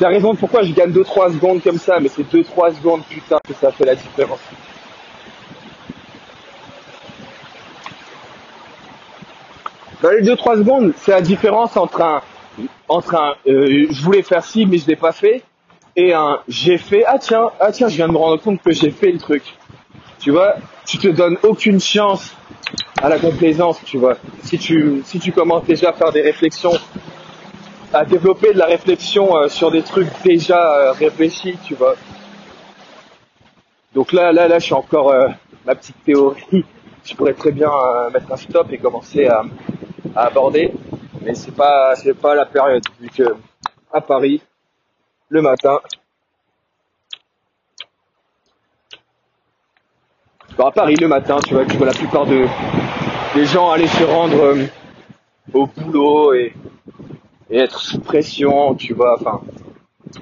[0.00, 3.36] C'est la raison pourquoi je gagne 2-3 secondes comme ça, mais c'est 2-3 secondes, putain,
[3.46, 4.38] que ça fait la différence.
[10.02, 12.22] Dans les 2-3 secondes, c'est la différence entre un,
[12.88, 15.42] entre un, euh, je voulais faire ci, mais je l'ai pas fait,
[15.94, 18.72] et un, j'ai fait, ah tiens, ah tiens, je viens de me rendre compte que
[18.72, 19.42] j'ai fait le truc.
[20.18, 20.54] Tu vois,
[20.86, 22.34] tu te donnes aucune chance
[23.02, 24.16] à la complaisance, tu vois.
[24.44, 26.72] Si tu, si tu commences déjà à faire des réflexions
[27.92, 31.94] à développer de la réflexion euh, sur des trucs déjà euh, réfléchis, tu vois.
[33.94, 35.28] Donc là, là, là, je suis encore euh,
[35.66, 36.64] ma petite théorie.
[37.04, 37.70] Je pourrais très bien
[38.12, 39.42] mettre un stop et commencer à,
[40.14, 40.70] aborder,
[41.22, 43.36] mais c'est pas, c'est pas la période vu que
[43.90, 44.42] à Paris,
[45.30, 45.78] le matin,
[50.58, 52.46] à Paris le matin, tu vois, tu vois la plupart de,
[53.34, 54.56] des gens aller se rendre
[55.54, 56.52] au boulot et
[57.50, 59.40] et être sous pression, tu vois, enfin,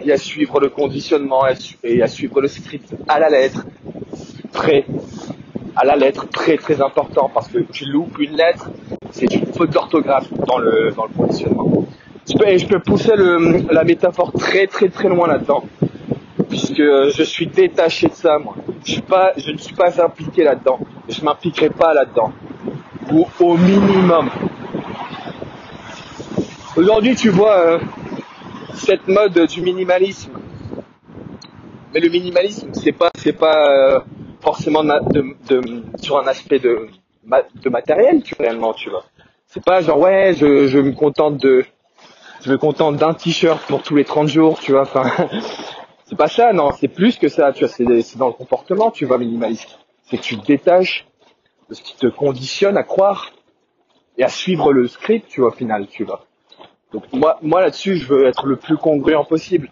[0.04, 1.42] et à suivre le conditionnement
[1.82, 3.64] et à suivre le script à la lettre,
[4.52, 4.84] très,
[5.76, 8.70] à la lettre, très très important parce que tu loupes une lettre,
[9.10, 11.86] c'est une faute d'orthographe dans le, dans le conditionnement.
[12.26, 15.64] Je peux, pousser le, la métaphore très très très loin là-dedans,
[16.48, 18.54] puisque je suis détaché de ça, moi.
[18.84, 19.00] Je
[19.38, 20.78] je ne suis pas impliqué là-dedans.
[21.08, 22.32] je m'impliquerai pas là-dedans.
[23.12, 24.28] Ou au minimum.
[26.78, 27.78] Aujourd'hui, tu vois euh,
[28.72, 30.30] cette mode du minimalisme.
[31.92, 34.00] Mais le minimalisme, c'est pas, c'est pas euh,
[34.40, 34.84] forcément
[36.00, 36.86] sur un aspect de,
[37.68, 39.04] matériel, tu réellement, vois.
[39.48, 41.64] C'est pas genre ouais, je, je me contente de,
[42.42, 44.82] je me contente d'un t-shirt pour tous les 30 jours, tu vois.
[44.82, 45.02] Enfin,
[46.04, 46.70] c'est pas ça, non.
[46.78, 47.74] C'est plus que ça, tu vois.
[47.74, 49.80] C'est dans le comportement, tu vois, minimaliste.
[50.04, 51.08] C'est que tu te détaches
[51.68, 53.32] de ce qui te conditionne à croire
[54.16, 56.27] et à suivre le script, tu vois, au final, tu vois.
[56.92, 59.70] Donc moi, moi là-dessus, je veux être le plus congruent possible.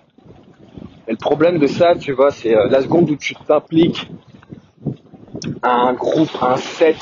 [1.09, 4.09] Et le problème de ça, tu vois, c'est euh, la seconde où tu t'impliques
[5.63, 6.99] à un groupe, à un set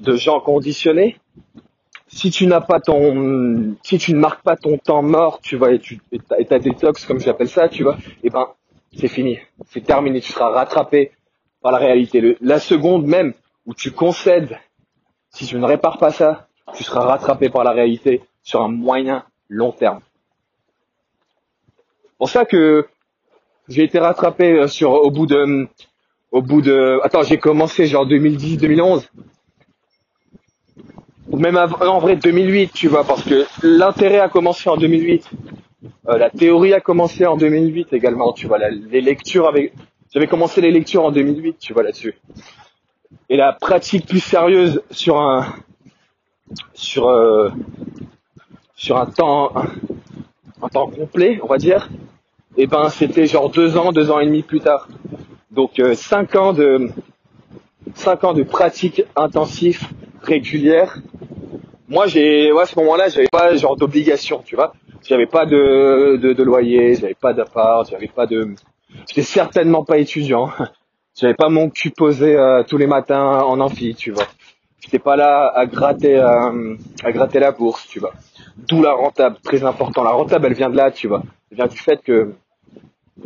[0.00, 1.16] de gens conditionnés,
[2.08, 5.72] si tu n'as pas ton, si tu ne marques pas ton temps mort, tu vois,
[5.72, 8.48] et tu, et ta, détox, comme j'appelle ça, tu vois, et eh ben,
[8.96, 9.38] c'est fini.
[9.66, 10.20] C'est terminé.
[10.20, 11.12] Tu seras rattrapé
[11.60, 12.36] par la réalité.
[12.40, 13.32] la seconde même
[13.66, 14.58] où tu concèdes,
[15.30, 19.24] si tu ne répares pas ça, tu seras rattrapé par la réalité sur un moyen
[19.48, 20.00] long terme.
[22.18, 22.86] Pour ça que
[23.68, 25.66] j'ai été rattrapé euh, sur, au bout de,
[26.30, 29.10] au bout de, attends, j'ai commencé genre 2010, 2011
[31.30, 35.28] ou même en vrai 2008, tu vois, parce que l'intérêt a commencé en 2008.
[36.08, 38.58] Euh, la théorie a commencé en 2008 également, tu vois.
[38.68, 39.72] les lectures avec,
[40.12, 42.14] j'avais commencé les lectures en 2008, tu vois là-dessus.
[43.28, 45.54] Et la pratique plus sérieuse sur un,
[46.74, 47.50] sur euh,
[48.76, 49.52] sur un temps,
[50.62, 51.88] un, temps complet, on va dire.
[52.56, 54.88] Et eh ben c'était genre deux ans, deux ans et demi plus tard.
[55.50, 56.90] Donc euh, cinq ans de
[57.94, 59.88] cinq ans de pratique intensive
[60.22, 60.98] régulière
[61.88, 66.32] moi j'ai à ce moment-là j'avais pas genre d'obligation tu vois j'avais pas de, de,
[66.32, 68.54] de loyer j'avais pas d'appart j'avais pas de
[69.06, 70.50] j'étais certainement pas étudiant
[71.16, 74.26] j'avais pas mon cul posé euh, tous les matins en amphi tu vois
[74.80, 78.14] j'étais pas là à gratter euh, à gratter la bourse tu vois
[78.56, 81.66] d'où la rentable très important la rentable elle vient de là tu vois elle vient
[81.66, 82.34] du fait que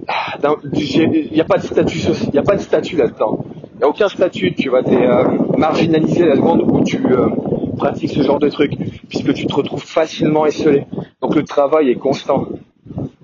[0.06, 0.36] ah,
[0.74, 3.84] il n'y a pas de statut il y a pas de statut là-dedans il n'y
[3.84, 5.24] a aucun statut tu vois t'es euh,
[5.56, 6.98] marginalisé la seconde où tu
[7.78, 8.72] pratique ce genre de truc,
[9.08, 10.84] puisque tu te retrouves facilement esselé.
[11.22, 12.46] Donc le travail est constant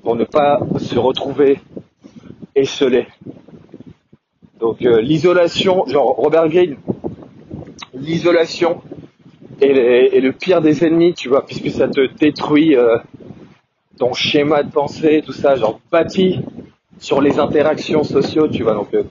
[0.03, 1.61] pour ne pas se retrouver
[2.55, 3.07] esselé.
[4.61, 6.77] Donc euh, l'isolation, genre Robert Greene,
[7.93, 8.81] l'isolation
[9.71, 12.99] est, le pire des ennemis, tu vois, puisque ça te détruit euh,
[13.99, 16.41] ton schéma de pensée, tout ça, genre bâti
[16.99, 18.75] sur les interactions sociaux, tu vois.
[18.75, 19.03] Donc euh,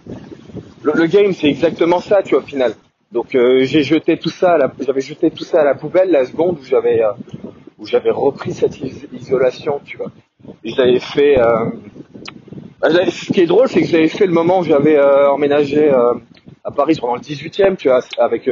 [0.83, 2.73] le, game, c'est exactement ça, tu vois, au final.
[3.11, 6.57] Donc euh, j'ai jeté tout ça, j'avais jeté tout ça à la poubelle la seconde
[6.59, 7.01] où j'avais
[7.77, 8.79] où j'avais repris cette
[9.13, 10.11] isolation, tu vois.
[10.63, 11.37] Et j'avais fait.
[12.81, 15.91] Bah, ce qui est drôle, c'est que j'avais fait le moment où j'avais emménagé
[16.63, 18.49] à Paris pendant le 18e, tu vois, avec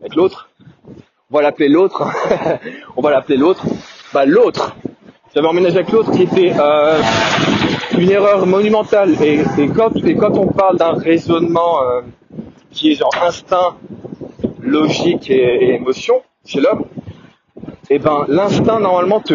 [0.00, 0.49] avec l'autre.
[1.30, 2.08] On va l'appeler l'autre.
[2.96, 3.64] on va l'appeler l'autre.
[4.12, 4.74] Bah l'autre.
[5.32, 6.52] J'avais emménagé avec l'autre qui était
[7.96, 9.14] une erreur monumentale.
[9.22, 11.78] Et, quand, on parle d'un raisonnement
[12.72, 13.76] qui est genre instinct,
[14.60, 16.84] logique et, émotion chez l'homme,
[17.88, 19.34] et eh ben l'instinct normalement te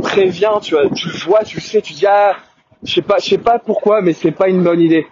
[0.00, 2.34] prévient, tu vois, tu vois, tu sais, tu dis ah,
[2.82, 5.06] je sais pas, je sais pas pourquoi, mais c'est pas une bonne idée.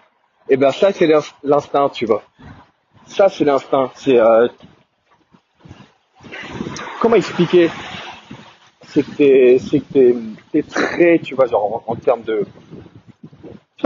[0.49, 1.09] Et eh ben ça c'est
[1.43, 2.23] l'instinct, tu vois.
[3.07, 4.49] Ça c'est l'instinct, c'est euh...
[7.05, 7.71] comment expliquer
[8.81, 9.59] C'est que
[10.53, 12.47] t'es très, tu vois, genre en termes de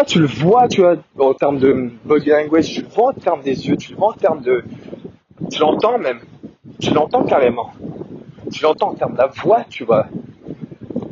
[0.06, 3.42] tu le vois, tu vois, en termes de body language, tu le vois en termes
[3.42, 4.62] des yeux, tu le vois en termes de,
[5.50, 6.20] tu l'entends même,
[6.78, 7.72] tu l'entends carrément,
[8.52, 10.06] tu l'entends en termes de la voix, tu vois.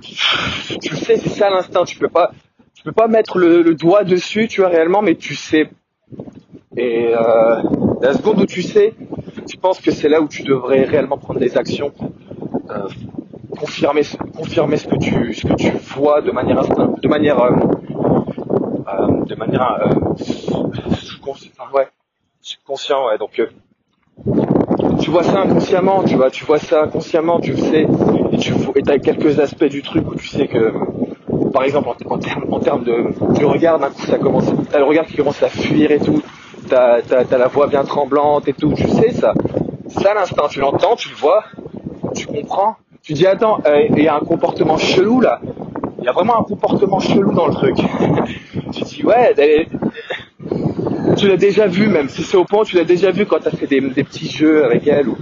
[0.00, 2.30] Tu sais, c'est ça l'instinct, tu peux pas,
[2.72, 5.68] tu peux pas mettre le, doigt dessus, tu vois réellement, mais tu sais.
[6.76, 7.62] Et euh,
[8.00, 8.94] la seconde où tu sais,
[9.46, 11.92] tu penses que c'est là où tu devrais réellement prendre des actions,
[12.70, 12.88] euh,
[13.58, 14.02] confirmer,
[14.36, 17.50] confirmer ce que tu, ce que tu vois de manière de manière euh,
[18.88, 19.94] euh, de manière euh,
[21.72, 21.88] ouais,
[22.42, 23.18] subconscient, ouais.
[23.18, 23.46] Donc euh,
[25.00, 27.86] tu vois ça inconsciemment, tu vois, tu vois ça inconsciemment, tu le sais,
[28.32, 30.72] et tu et as quelques aspects du truc où tu sais que,
[31.52, 33.06] par exemple, en, termes en termes de,
[33.36, 36.22] tu regardes d'un coup ça commence, t'as le regard qui commence à fuir et tout,
[36.66, 39.32] t'as as, la voix bien tremblante et tout, tu sais ça,
[39.88, 41.44] ça l'instant, tu l'entends, tu le vois,
[42.14, 43.58] tu comprends, tu dis attends,
[43.90, 45.40] il y a un comportement chelou là,
[45.98, 47.76] il y a vraiment un comportement chelou dans le truc.
[48.72, 49.34] tu dis ouais,
[51.16, 53.48] tu l'as déjà vu même, si c'est au point, tu l'as déjà vu quand tu
[53.48, 55.16] as fait des, petits jeux avec elle ou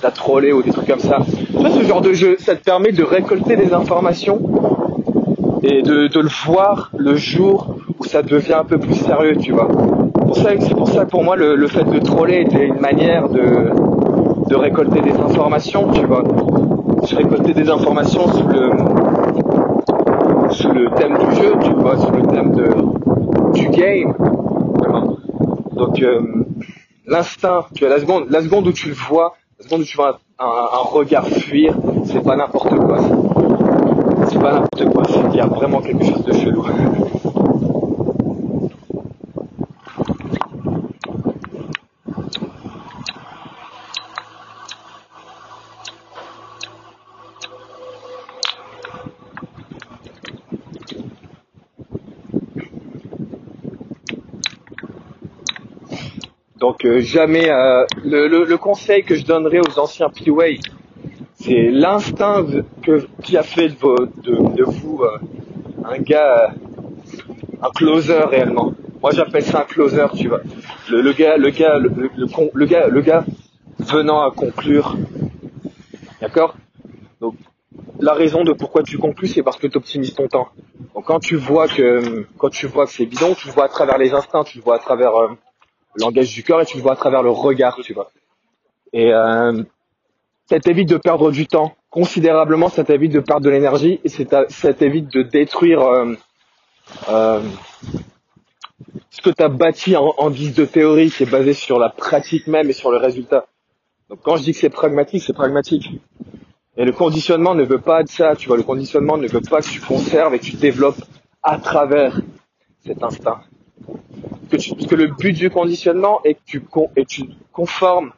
[0.00, 1.18] t'as trollé ou des trucs comme ça.
[1.26, 4.40] Tu ce genre de jeu, ça te permet de récolter des informations
[5.62, 9.68] et de, le voir le jour où ça devient un peu plus sérieux, tu vois.
[10.30, 13.72] Pour ça, c'est pour ça pour moi le, fait de troller était une manière de,
[14.48, 16.22] de récolter des informations, tu vois.
[17.04, 18.70] Je récoltais des informations sous le
[20.52, 22.68] sous le thème du jeu, tu vois, sous le thème de
[23.54, 24.14] du game.
[25.72, 26.20] Donc euh,
[27.08, 29.96] l'instinct, tu vois, la seconde, la seconde où tu le vois, la seconde où tu
[29.96, 32.98] vois un regard fuir, c'est pas n'importe quoi.
[34.28, 36.64] C'est pas n'importe quoi, c'est qu'il y a vraiment quelque chose de chelou.
[56.80, 60.46] Donc euh, jamais euh, le, le, le, conseil que je donnerais aux anciens PWA,
[61.34, 62.46] c'est l'instinct
[62.82, 65.18] que qui a fait de, de, de vous euh,
[65.84, 66.54] un gars,
[67.60, 68.72] un closer réellement.
[69.02, 70.40] Moi j'appelle ça un closer, tu vois.
[70.90, 73.24] Le, le gars, le gars, le, gars, le gars
[73.78, 74.96] venant à conclure.
[76.22, 76.54] D'accord?
[77.20, 77.34] Donc
[77.98, 80.48] la raison de pourquoi tu conclus, c'est parce que tu optimises ton temps.
[80.94, 83.68] Donc quand tu vois que quand tu vois que c'est bidon, tu le vois à
[83.68, 85.36] travers les instincts, tu le vois à travers le
[85.96, 88.10] langage du cœur et tu le vois à travers le regard, tu vois.
[88.92, 89.62] Et euh,
[90.48, 94.74] ça t'évite de perdre du temps considérablement, ça t'évite de perdre de l'énergie et ça
[94.74, 96.14] t'évite de détruire euh,
[97.08, 97.42] euh,
[99.10, 101.88] ce que tu as bâti en, en guise de théorie qui est basé sur la
[101.88, 103.46] pratique même et sur le résultat.
[104.08, 105.90] Donc quand je dis que c'est pragmatique, c'est pragmatique.
[106.76, 108.56] Et le conditionnement ne veut pas de ça, tu vois.
[108.56, 111.02] Le conditionnement ne veut pas que tu conserves et que tu développes
[111.42, 112.20] à travers
[112.84, 113.42] cet instinct
[114.50, 116.62] que que le but du conditionnement est que tu,
[117.08, 118.12] tu conformes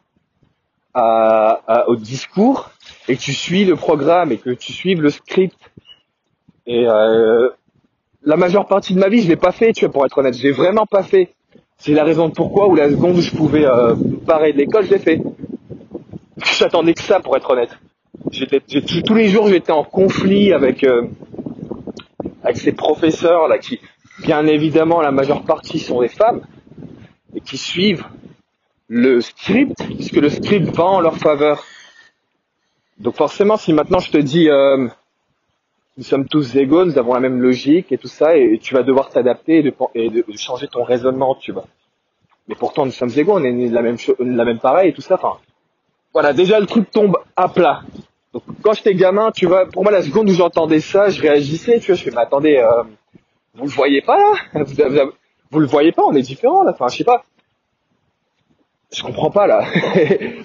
[0.95, 2.71] au discours
[3.07, 5.57] et que tu suis le programme et que tu suives le script.
[6.65, 7.49] Et euh,
[8.23, 10.35] la majeure partie de ma vie, je l'ai pas fait, tu vois, pour être honnête,
[10.35, 11.33] j'ai vraiment pas fait.
[11.77, 14.91] C'est la raison de pourquoi, ou la seconde où je pouvais euh, de l'école, je
[14.91, 15.21] l'ai fait.
[16.57, 17.77] J'attendais que ça, pour être honnête.
[18.31, 21.07] Tous les jours, j'étais en conflit avec euh,
[22.43, 23.79] avec ces professeurs là qui
[24.23, 26.41] bien évidemment la majeure partie sont des femmes
[27.35, 28.05] et qui suivent
[28.87, 31.63] le script puisque le script va en leur faveur.
[32.99, 34.87] Donc forcément, si maintenant je te dis euh,
[35.97, 38.83] nous sommes tous égaux, nous avons la même logique et tout ça, et, tu vas
[38.83, 41.65] devoir t'adapter et, de, de, changer ton raisonnement, tu vois.
[42.47, 44.93] Mais pourtant, nous sommes égaux, on est de la même chose, la même pareil et
[44.93, 45.15] tout ça.
[45.15, 45.37] Enfin,
[46.13, 47.81] voilà, déjà le truc tombe à plat.
[48.33, 51.79] Donc quand j'étais gamin, tu vois, pour moi la seconde où j'entendais ça, je réagissais,
[51.79, 52.83] tu vois, je fais, mais attendez, euh,
[53.55, 54.33] vous le voyez pas là?
[54.53, 55.11] Vous, vous,
[55.51, 56.71] vous, le voyez pas On est différents là.
[56.71, 57.23] Enfin, je sais pas.
[58.91, 59.65] Je comprends pas là.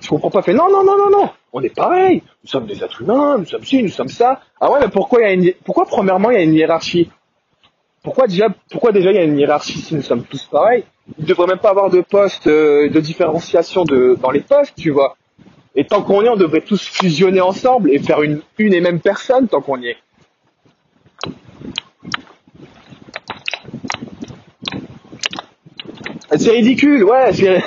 [0.00, 0.42] je comprends pas.
[0.42, 1.30] Fait non, non, non, non, non.
[1.52, 2.22] On est pareil.
[2.44, 3.38] Nous sommes des êtres humains.
[3.38, 4.40] Nous sommes ci, nous sommes ça.
[4.60, 7.10] Ah ouais, mais pourquoi il y a une, pourquoi premièrement il y a une hiérarchie?
[8.02, 10.84] Pourquoi déjà, pourquoi déjà il y a une hiérarchie si nous sommes tous pareils?
[11.18, 14.90] Il devrait même pas avoir de poste euh, de différenciation de dans les postes, tu
[14.90, 15.16] vois.
[15.74, 18.80] Et tant qu'on y est, on devrait tous fusionner ensemble et faire une une et
[18.80, 19.96] même personne tant qu'on y est.
[26.36, 27.32] C'est ridicule, ouais.
[27.32, 27.62] C'est...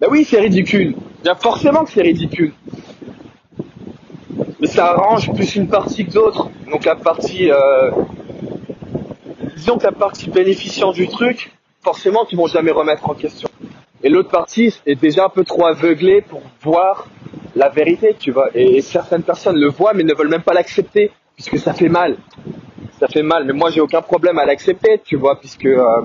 [0.00, 0.96] Bah oui, c'est ridicule.
[1.22, 2.52] Bien forcément que c'est ridicule.
[4.60, 6.50] Mais ça arrange plus une partie que d'autres.
[6.70, 7.90] Donc la partie, euh...
[9.56, 13.48] disons que la partie bénéficiant du truc, forcément qu'ils vont jamais remettre en question.
[14.02, 17.06] Et l'autre partie est déjà un peu trop aveuglée pour voir
[17.54, 18.48] la vérité, tu vois.
[18.54, 22.16] Et certaines personnes le voient mais ne veulent même pas l'accepter puisque ça fait mal.
[22.98, 23.44] Ça fait mal.
[23.44, 26.02] Mais moi j'ai aucun problème à l'accepter, tu vois, puisque euh,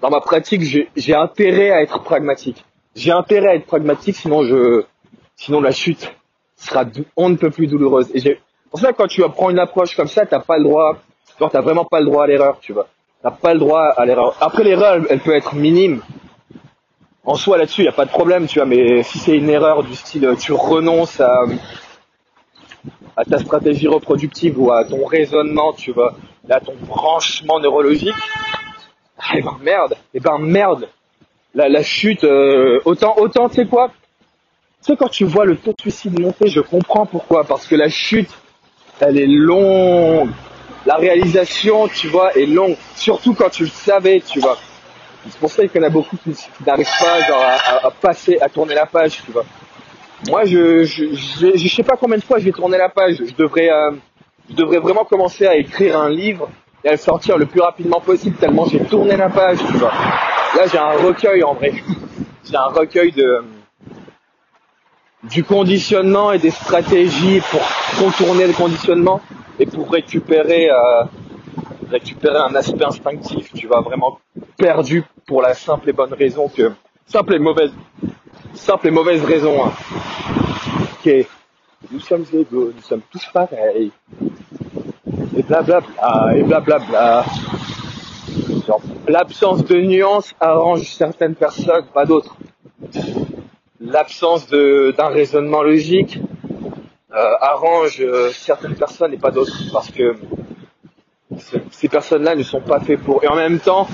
[0.00, 0.62] dans ma pratique,
[0.96, 2.64] j'ai intérêt à être pragmatique.
[2.94, 4.84] J'ai intérêt à être pragmatique, sinon je,
[5.36, 6.12] sinon la chute
[6.56, 6.84] sera
[7.16, 8.10] on ne peut plus douloureuse.
[8.14, 8.38] Et
[8.70, 10.96] pour ça, quand tu apprends une approche comme ça, t'as pas le droit,
[11.38, 12.88] genre t'as vraiment pas le droit à l'erreur, tu vois.
[13.22, 14.36] T'as pas le droit à l'erreur.
[14.40, 16.02] Après l'erreur, elle, peut être minime.
[17.24, 18.66] En soi, là-dessus, y a pas de problème, tu vois.
[18.66, 21.44] Mais si c'est une erreur du style, tu renonces à,
[23.16, 26.14] à ta stratégie reproductive ou à ton raisonnement, tu vois,
[26.48, 28.14] à ton branchement neurologique,
[29.34, 30.88] eh ben merde, eh ben merde.
[31.54, 33.90] La, la chute, euh, autant, autant, tu sais quoi?
[34.84, 37.44] Tu sais quand tu vois le taux de suicide monter, je comprends pourquoi.
[37.44, 38.30] Parce que la chute,
[39.00, 40.30] elle est longue.
[40.84, 42.76] La réalisation, tu vois, est longue.
[42.94, 44.58] Surtout quand tu le savais, tu vois.
[45.28, 48.38] C'est pour ça qu'il y en a beaucoup qui, n'arrivent pas genre, à, à, passer,
[48.40, 49.44] à tourner la page, tu vois.
[50.28, 53.16] Moi, je, je, je, je, sais pas combien de fois je vais tourner la page.
[53.18, 53.90] Je devrais, euh,
[54.48, 56.48] je devrais vraiment commencer à écrire un livre
[56.86, 59.90] et à le sortir le plus rapidement possible tellement j'ai tourné la page, tu vois.
[60.56, 61.72] Là, j'ai un recueil en vrai.
[62.44, 63.42] j'ai un recueil de
[65.24, 67.60] du conditionnement et des stratégies pour
[67.98, 69.20] contourner le conditionnement
[69.58, 71.02] et pour récupérer euh,
[71.90, 74.20] récupérer un aspect instinctif, tu vois, vraiment
[74.56, 76.70] perdu pour la simple et bonne raison que
[77.06, 77.72] simple et mauvaise
[78.54, 79.72] simple et mauvaise raison hein,
[81.04, 81.24] que
[81.90, 83.90] nous sommes égaux, nous sommes tous pareils
[85.36, 87.24] et blablabla et blablabla.
[88.66, 92.36] Genre l'absence de nuance arrange certaines personnes, pas d'autres.
[93.80, 96.18] L'absence d'un raisonnement logique
[97.12, 100.16] euh, arrange euh, certaines personnes et pas d'autres parce que
[101.70, 103.22] ces personnes-là ne sont pas faites pour.
[103.24, 103.86] Et en même temps,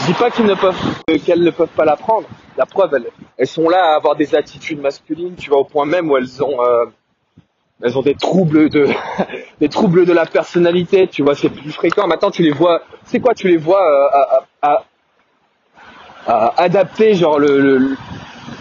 [0.00, 0.76] je dis pas qu'ils ne peuvent,
[1.24, 2.28] qu'elles ne peuvent pas l'apprendre.
[2.56, 2.90] La preuve,
[3.38, 6.42] elles, sont là à avoir des attitudes masculines, tu vois, au point même où elles
[6.42, 6.86] ont, euh,
[7.82, 8.88] elles ont des troubles de,
[9.60, 12.06] des troubles de la personnalité, tu vois, c'est plus fréquent.
[12.06, 14.84] Maintenant, tu les vois, c'est quoi, tu les vois euh, à,
[16.26, 17.96] à, adapter, genre le,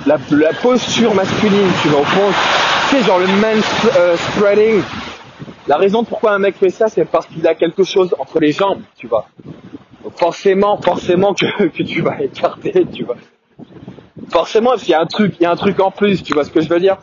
[0.06, 0.18] la,
[0.62, 2.32] posture masculine, tu vois, au fond,
[2.90, 3.62] sais, genre le man
[3.96, 4.82] euh, spreading,
[5.68, 8.52] la raison pourquoi un mec fait ça, c'est parce qu'il a quelque chose entre les
[8.52, 9.28] jambes, tu vois.
[10.04, 13.18] Donc forcément, forcément que, que tu vas écarter, tu vois.
[14.30, 16.44] Forcément, il y a un truc, il y a un truc en plus, tu vois
[16.44, 16.98] ce que je veux dire.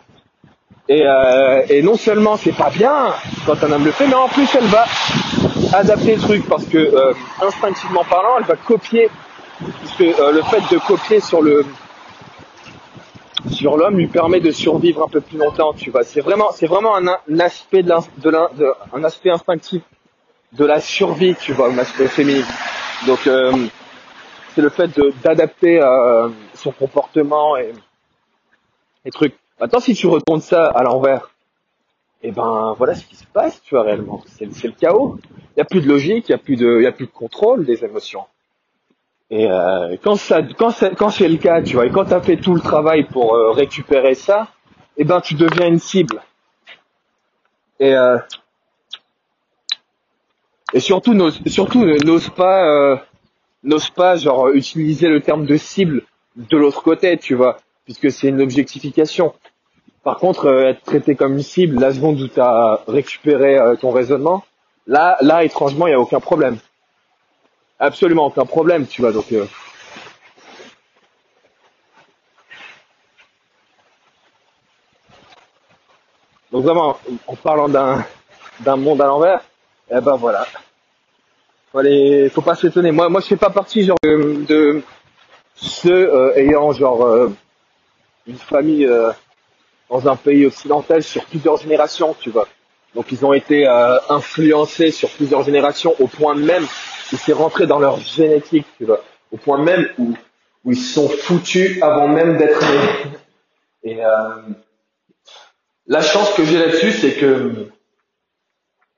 [0.88, 3.14] Et, euh, et non seulement c'est pas bien
[3.44, 4.86] quand un homme le fait, mais en plus elle va
[5.74, 7.12] adapter le truc parce que euh,
[7.42, 9.10] instinctivement parlant, elle va copier,
[9.80, 11.64] puisque euh, le fait de copier sur le
[13.50, 16.02] sur l'homme lui permet de survivre un peu plus longtemps, tu vois.
[16.02, 17.06] C'est vraiment, c'est vraiment un,
[17.38, 19.82] aspect de, de, de, un aspect instinctif
[20.52, 22.44] de la survie, tu vois, un aspect féminin.
[23.06, 23.52] Donc, euh,
[24.54, 24.90] c'est le fait
[25.22, 27.72] d'adapter euh, son comportement et,
[29.04, 29.34] et trucs.
[29.60, 31.30] Maintenant, si tu retournes ça à l'envers,
[32.22, 34.22] et eh ben voilà ce qui se passe, tu vois réellement.
[34.26, 35.18] C'est le chaos.
[35.56, 37.12] Il y a plus de logique, il y a plus de, y a plus de
[37.12, 38.24] contrôle des émotions.
[39.30, 42.20] Et euh, quand ça, quand c'est, quand c'est le cas, tu vois, et quand t'as
[42.20, 44.48] fait tout le travail pour euh, récupérer ça,
[44.96, 46.22] eh ben tu deviens une cible.
[47.78, 48.18] Et euh,
[50.72, 52.96] et surtout n'ose, surtout n'ose pas, euh,
[53.62, 56.02] n'ose pas genre utiliser le terme de cible
[56.36, 59.32] de l'autre côté, tu vois, puisque c'est une objectification.
[60.04, 63.92] Par contre, euh, être traité comme une cible la seconde où t'as récupéré euh, ton
[63.92, 64.44] raisonnement,
[64.86, 66.58] là, là étrangement, il y a aucun problème
[67.78, 69.12] absolument aucun problème, tu vois.
[69.12, 69.46] Donc, euh...
[76.50, 79.40] vraiment, en parlant d'un monde à l'envers,
[79.90, 80.46] eh ben voilà.
[81.72, 81.80] Faut,
[82.32, 82.90] faut pas s'étonner.
[82.90, 84.82] Moi, moi, je fais pas partie genre de, de
[85.54, 87.30] ceux ayant genre
[88.28, 89.10] euh, une famille euh,
[89.90, 92.46] dans un pays occidental sur plusieurs générations, tu vois.
[92.94, 93.66] Donc ils ont été
[94.08, 96.66] influencés sur plusieurs générations au point même
[97.12, 100.14] où c'est rentré dans leur génétique, tu vois, au point même où,
[100.64, 103.10] où ils sont foutus avant même d'être nés.
[103.84, 104.10] Et euh,
[105.86, 107.70] la chance que j'ai là-dessus, c'est que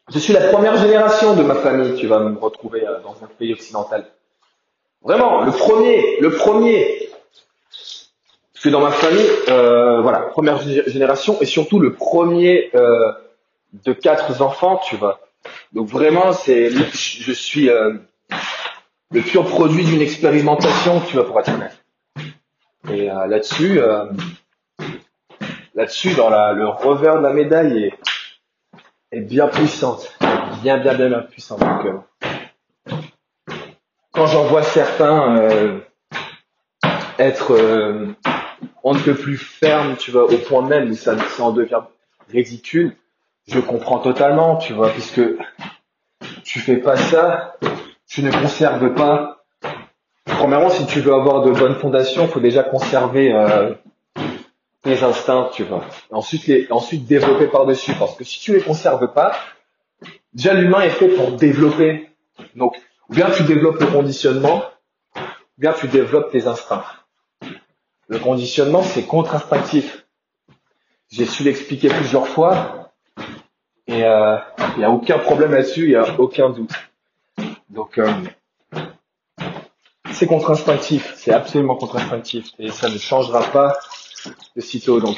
[0.09, 3.29] je suis la première génération de ma famille qui va me retrouver euh, dans un
[3.39, 4.07] pays occidental.
[5.03, 7.09] Vraiment, le premier, le premier.
[8.61, 13.11] Parce que dans ma famille, euh, voilà, première génération et surtout le premier euh,
[13.73, 15.19] de quatre enfants, tu vois.
[15.73, 17.95] Donc vraiment, c'est, je suis euh,
[19.13, 21.83] le pur produit d'une expérimentation, tu vois, pour être honnête.
[22.91, 23.81] Et là-dessus,
[25.75, 27.99] là-dessus, dans la, le revers de la médaille est,
[29.13, 30.15] est bien puissante,
[30.63, 31.63] bien, bien, bien, bien puissante.
[34.13, 35.81] Quand j'en vois certains
[37.19, 37.57] être
[38.83, 41.81] on ne peut plus ferme, tu vois, au point même où ça, ça en devient
[42.31, 42.97] ridicule,
[43.49, 45.21] je comprends totalement, tu vois, puisque
[46.45, 47.57] tu fais pas ça,
[48.09, 49.45] tu ne conserves pas.
[50.25, 53.75] Premièrement, si tu veux avoir de bonnes fondations, faut déjà conserver euh,
[54.83, 55.85] tes instincts, tu vois.
[56.11, 59.33] Ensuite, les, ensuite développer par-dessus, parce que si tu les conserves pas,
[60.33, 62.11] déjà l'humain est fait pour développer.
[62.55, 62.77] Donc,
[63.09, 64.63] bien tu développes le conditionnement,
[65.59, 66.85] bien tu développes tes instincts.
[68.11, 70.05] Le conditionnement, c'est contre-instinctif.
[71.13, 72.93] J'ai su l'expliquer plusieurs fois.
[73.87, 74.37] Et euh,
[74.75, 76.73] il n'y a aucun problème là-dessus, il n'y a aucun doute.
[77.69, 78.13] Donc euh,
[80.13, 83.79] c'est contre-instinctif, c'est absolument contre-instinctif et ça ne changera pas
[84.57, 85.01] de sitôt.
[85.01, 85.17] Donc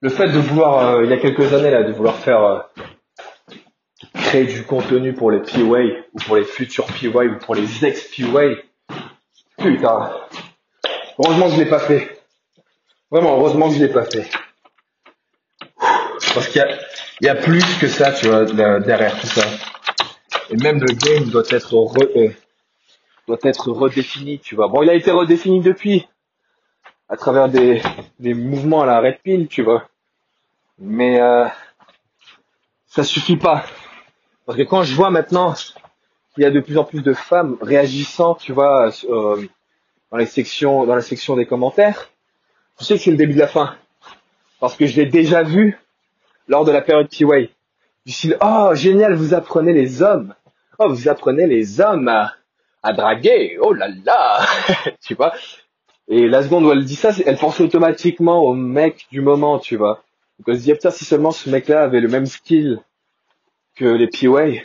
[0.00, 2.60] le fait de vouloir, euh, il y a quelques années là, de vouloir faire euh,
[4.14, 5.80] créer du contenu pour les POA
[6.14, 8.56] ou pour les futurs POA ou pour les ex-POA,
[9.58, 10.10] putain,
[11.20, 12.22] heureusement que je l'ai pas fait.
[13.10, 14.28] Vraiment, heureusement que je l'ai pas fait.
[16.34, 16.78] Parce qu'il y a,
[17.22, 19.42] y a plus que ça, tu vois, derrière tout ça.
[20.50, 22.28] Et même le game doit être euh,
[23.26, 24.68] doit être redéfini, tu vois.
[24.68, 26.08] Bon, il a été redéfini depuis
[27.08, 27.82] à travers des,
[28.20, 29.88] des mouvements à la red pill, tu vois.
[30.78, 31.46] Mais euh,
[32.86, 33.64] ça suffit pas.
[34.46, 35.54] Parce que quand je vois maintenant
[36.34, 39.46] qu'il y a de plus en plus de femmes réagissant, tu vois, euh,
[40.10, 42.10] dans les sections, dans la section des commentaires,
[42.78, 43.76] je sais que c'est le début de la fin.
[44.58, 45.78] Parce que je l'ai déjà vu
[46.48, 47.50] lors de la période P-Way.
[48.06, 50.34] Du style, oh, génial, vous apprenez les hommes.
[50.78, 52.34] Oh, vous apprenez les hommes à,
[52.82, 53.58] à draguer.
[53.60, 54.40] Oh là là.
[55.02, 55.32] tu vois.
[56.08, 59.76] Et la seconde où elle dit ça, elle pense automatiquement au mec du moment, tu
[59.76, 60.02] vois.
[60.38, 62.80] Donc elle se dit, putain, si seulement ce mec-là avait le même skill
[63.76, 64.64] que les P-Way,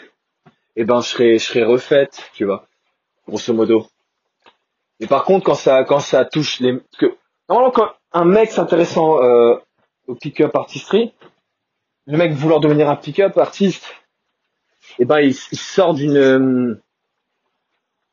[0.77, 2.67] eh ben, je serais, je serais refaite, tu vois.
[3.27, 3.87] Grosso modo.
[4.99, 7.15] Mais par contre, quand ça, quand ça touche les, que,
[7.49, 9.55] normalement, quand un mec s'intéressant, euh,
[10.07, 11.13] au pick-up artistry,
[12.05, 13.85] le mec vouloir devenir un pick-up artiste,
[14.99, 16.79] eh ben, il, sort d'une,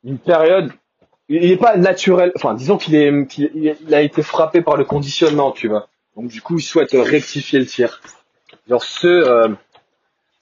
[0.03, 0.71] une période,
[1.29, 5.51] il n'est pas naturel, enfin, disons qu'il est, qu'il a été frappé par le conditionnement,
[5.51, 5.87] tu vois.
[6.15, 8.01] Donc, du coup, il souhaite rectifier le tir.
[8.67, 9.49] Genre, ceux, euh,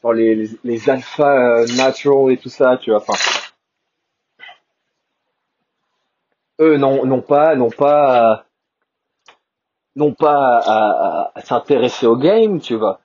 [0.02, 3.14] genre les, les, les alpha euh, natural et tout ça, tu vois, enfin,
[6.62, 8.45] eux n'ont, n'ont pas, n'ont pas,
[9.95, 13.01] non pas à, à, s'intéresser au game, tu vois.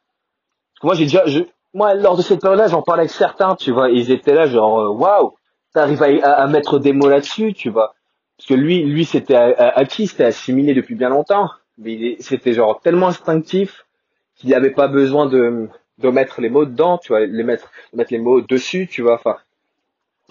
[0.83, 1.41] Moi, j'ai déjà, je,
[1.75, 4.81] moi, lors de cette période-là, j'en parlais avec certains, tu vois, ils étaient là, genre,
[4.81, 5.35] euh, waouh,
[5.75, 7.95] t'arrives à, à, mettre des mots là-dessus, tu vois.
[8.37, 11.49] Parce que lui, lui, c'était acquis, c'était assimilé depuis bien longtemps,
[11.79, 13.87] mais c'était genre tellement instinctif
[14.35, 18.13] qu'il n'avait pas besoin de, de mettre les mots dedans, tu vois, les mettre, mettre
[18.13, 19.15] les mots dessus, tu vois.
[19.15, 19.37] Enfin,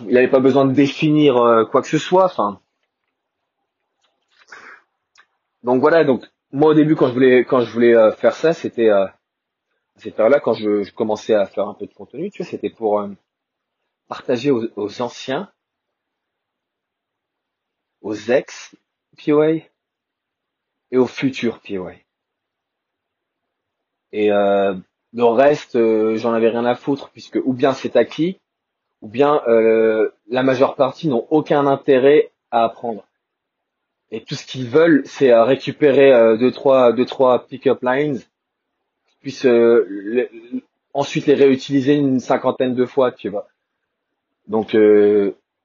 [0.01, 2.26] il n'avait pas besoin de définir euh, quoi que ce soit.
[2.26, 2.59] Enfin,
[5.66, 8.53] donc voilà, donc moi au début quand je voulais quand je voulais euh, faire ça,
[8.53, 9.07] c'était euh,
[9.95, 12.70] cette là quand je, je, commençais à faire un peu de contenu, tu vois, c'était
[12.70, 13.09] pour euh,
[14.07, 15.51] partager aux, aux, anciens,
[18.01, 18.76] aux ex
[19.18, 19.53] POA
[20.91, 21.93] et aux futurs POA.
[24.11, 24.76] Et euh,
[25.13, 28.39] le reste, euh, j'en avais rien à foutre puisque ou bien c'est acquis,
[29.01, 29.41] ou bien
[30.28, 33.03] la majeure partie n'ont aucun intérêt à apprendre
[34.16, 38.22] et tout ce qu'ils veulent, c'est euh, récupérer euh, deux trois deux trois pick-up lines,
[39.20, 40.26] puis euh,
[40.93, 43.49] ensuite les réutiliser une cinquantaine de fois, tu vois.
[44.47, 44.78] Donc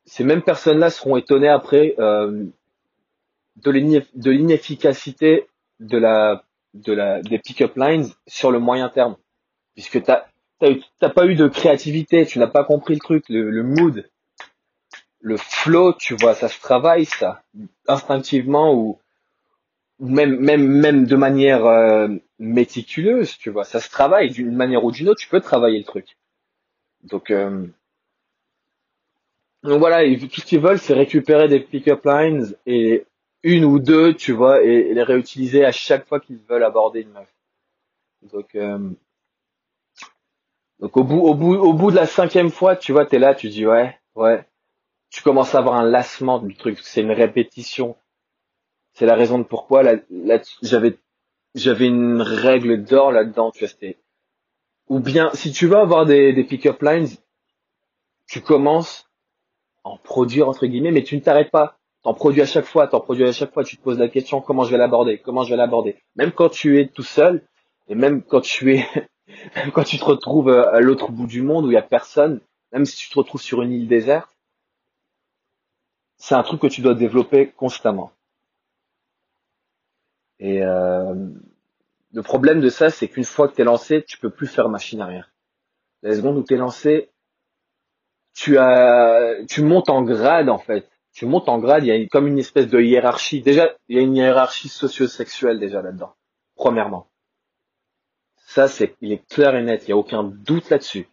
[0.04, 3.70] ces mêmes personnes-là seront étonnées après de
[4.30, 5.46] l'inefficacité
[5.78, 6.42] de la
[6.74, 9.16] de la des pick-up lines sur le moyen terme,
[9.74, 10.24] puisque t'as
[10.98, 14.09] t'as pas eu de créativité, tu n'as pas compris le truc, le mood
[15.20, 17.42] le flow, tu vois, ça se travaille, ça,
[17.86, 18.98] instinctivement ou,
[20.00, 22.08] même, même, même de manière euh,
[22.38, 25.84] méticuleuse, tu vois, ça se travaille d'une manière ou d'une autre, tu peux travailler le
[25.84, 26.16] truc.
[27.04, 27.66] Donc, euh,
[29.62, 33.04] donc voilà, tout ce qu'ils veulent, c'est récupérer des pick-up lines et
[33.42, 37.10] une ou deux, tu vois, et, les réutiliser à chaque fois qu'ils veulent aborder une
[37.10, 37.28] meuf.
[38.22, 38.90] Donc, euh,
[40.78, 43.34] donc au bout, au bout, au bout de la cinquième fois, tu vois, t'es là,
[43.34, 44.44] tu dis ouais, ouais,
[45.10, 47.96] tu commences à avoir un lassement du truc, c'est une répétition.
[48.92, 49.96] C'est la raison de pourquoi là,
[50.62, 50.98] j'avais
[51.54, 53.90] j'avais une règle d'or là-dedans, tu vois,
[54.88, 57.08] ou bien si tu veux avoir des, des pick-up lines,
[58.28, 59.10] tu commences
[59.84, 61.76] à en produire entre guillemets, mais tu ne t'arrêtes pas.
[62.02, 64.40] T'en produis à chaque fois, t'en produis à chaque fois, tu te poses la question
[64.40, 65.96] comment je vais l'aborder, comment je vais l'aborder.
[66.16, 67.42] Même quand tu es tout seul,
[67.88, 68.86] et même quand tu es,
[69.56, 72.40] même quand tu te retrouves à l'autre bout du monde où il y a personne,
[72.72, 74.30] même si tu te retrouves sur une île déserte,
[76.20, 78.12] c'est un truc que tu dois développer constamment.
[80.38, 81.14] Et euh,
[82.12, 84.68] le problème de ça, c'est qu'une fois que tu es lancé, tu peux plus faire
[84.68, 85.32] machine arrière.
[86.02, 87.10] La seconde où tu es lancé,
[88.34, 90.90] tu as, tu montes en grade en fait.
[91.12, 93.40] Tu montes en grade, il y a comme une espèce de hiérarchie.
[93.40, 96.14] Déjà, il y a une hiérarchie socio-sexuelle déjà là-dedans.
[96.54, 97.08] Premièrement.
[98.46, 99.84] Ça, c'est, il est clair et net.
[99.84, 101.08] Il n'y a aucun doute là-dessus.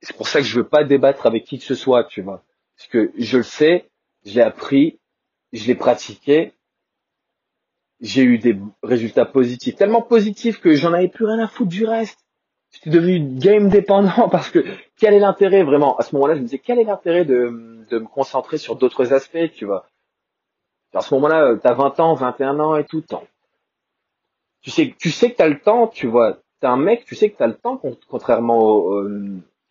[0.00, 2.44] C'est pour ça que je veux pas débattre avec qui que ce soit, tu vois.
[2.76, 3.90] Parce que je le sais,
[4.24, 4.98] je l'ai appris,
[5.52, 6.52] je l'ai pratiqué,
[8.00, 11.84] j'ai eu des résultats positifs, tellement positifs que j'en avais plus rien à foutre du
[11.84, 12.18] reste.
[12.70, 14.64] J'étais devenu game dépendant parce que
[14.98, 15.96] quel est l'intérêt vraiment?
[15.96, 19.12] À ce moment-là, je me disais quel est l'intérêt de, de me concentrer sur d'autres
[19.12, 19.86] aspects, tu vois?
[20.92, 23.26] À ce moment-là, t'as 20 ans, 21 ans et tout, temps.
[24.62, 26.38] Tu sais, tu sais que t'as le temps, tu vois.
[26.60, 29.04] T'es un mec, tu sais que t'as le temps, contrairement au,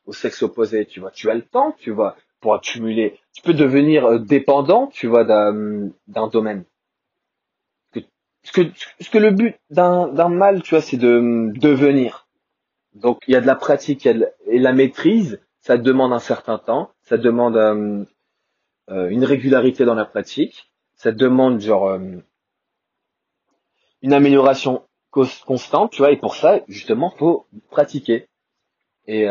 [0.06, 1.12] au sexe opposé, tu vois.
[1.12, 3.18] Tu as le temps, tu vois pour accumuler.
[3.34, 6.66] Tu peux devenir euh, dépendant, tu vois, d'un domaine.
[8.46, 8.62] Ce que,
[9.00, 12.28] ce que le but d'un mal, tu vois, c'est de devenir.
[12.94, 16.92] Donc il y a de la pratique et la maîtrise, ça demande un certain temps,
[17.04, 18.04] ça demande euh,
[18.92, 21.98] euh, une régularité dans la pratique, ça demande genre
[24.02, 28.28] une amélioration constante, tu vois, et pour ça, justement, faut pratiquer.
[29.08, 29.26] Et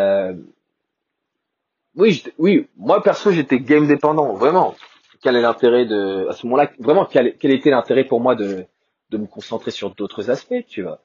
[1.95, 4.75] Oui, oui, moi perso j'étais game dépendant, vraiment.
[5.23, 8.67] Quel est l'intérêt de, à ce moment-là, vraiment quel, quel était l'intérêt pour moi de,
[9.11, 11.01] de me concentrer sur d'autres aspects, tu vois.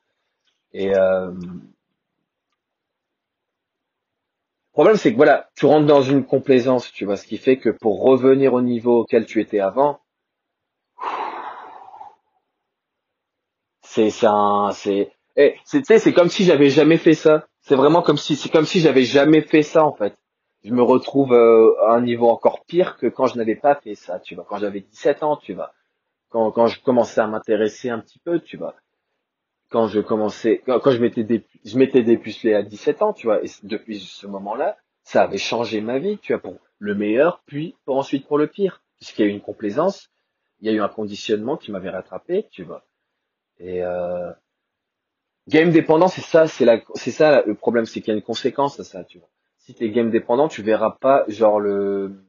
[0.74, 1.62] Et euh, le
[4.72, 7.70] problème c'est que voilà, tu rentres dans une complaisance, tu vois, ce qui fait que
[7.70, 10.00] pour revenir au niveau auquel tu étais avant,
[13.82, 17.48] c'est un c'est eh, c'est comme si j'avais jamais fait ça.
[17.62, 20.16] C'est vraiment comme si c'est comme si j'avais jamais fait ça en fait
[20.68, 23.96] je me retrouve euh, à un niveau encore pire que quand je n'avais pas fait
[23.96, 25.74] ça, tu vois, quand j'avais 17 ans, tu vois,
[26.30, 28.76] quand, je commençais à m'intéresser un petit peu, tu vois,
[29.70, 33.48] quand je commençais, quand, je m'étais je m'étais dépucelé à 17 ans, tu vois, et
[33.64, 37.98] depuis ce moment-là, ça avait changé ma vie, tu vois, pour le meilleur, puis pour
[37.98, 40.10] ensuite pour le pire, puisqu'il y a eu une complaisance,
[40.60, 42.86] il y a eu un conditionnement qui m'avait rattrapé, tu vois,
[43.60, 44.34] et euh,
[45.48, 46.66] game dépendant, c'est ça, c'est
[46.96, 49.30] c'est ça le problème, c'est qu'il y a une conséquence à ça, tu vois
[49.68, 52.24] si t'es game dépendant, tu verras pas genre le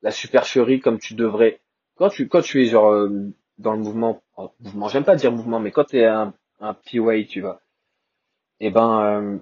[0.00, 1.60] la supercherie comme tu devrais.
[1.96, 4.22] Quand tu quand tu es genre euh, dans le mouvement,
[4.60, 7.60] mouvement, j'aime pas dire mouvement, mais quand tu es un un P-way, tu vois,
[8.58, 9.38] et eh ben euh,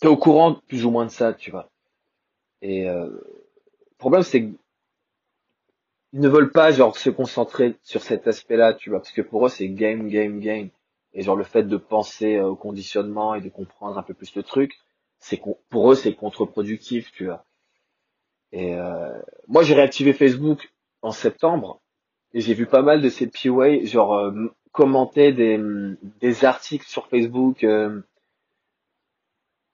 [0.00, 1.70] t'es au courant plus ou moins de ça, tu vois.
[2.62, 4.56] Et euh, le problème c'est qu'ils
[6.14, 9.50] ne veulent pas genre se concentrer sur cet aspect-là, tu vois, parce que pour eux
[9.50, 10.70] c'est game, game, game.
[11.12, 14.42] Et genre le fait de penser au conditionnement et de comprendre un peu plus le
[14.42, 14.80] truc,
[15.20, 17.44] c'est pour eux c'est contre-productif, tu vois.
[18.52, 19.12] Et euh,
[19.46, 21.80] moi j'ai réactivé Facebook en septembre
[22.32, 25.60] et j'ai vu pas mal de ces POA genre euh, commenter des,
[26.20, 28.00] des articles sur Facebook euh,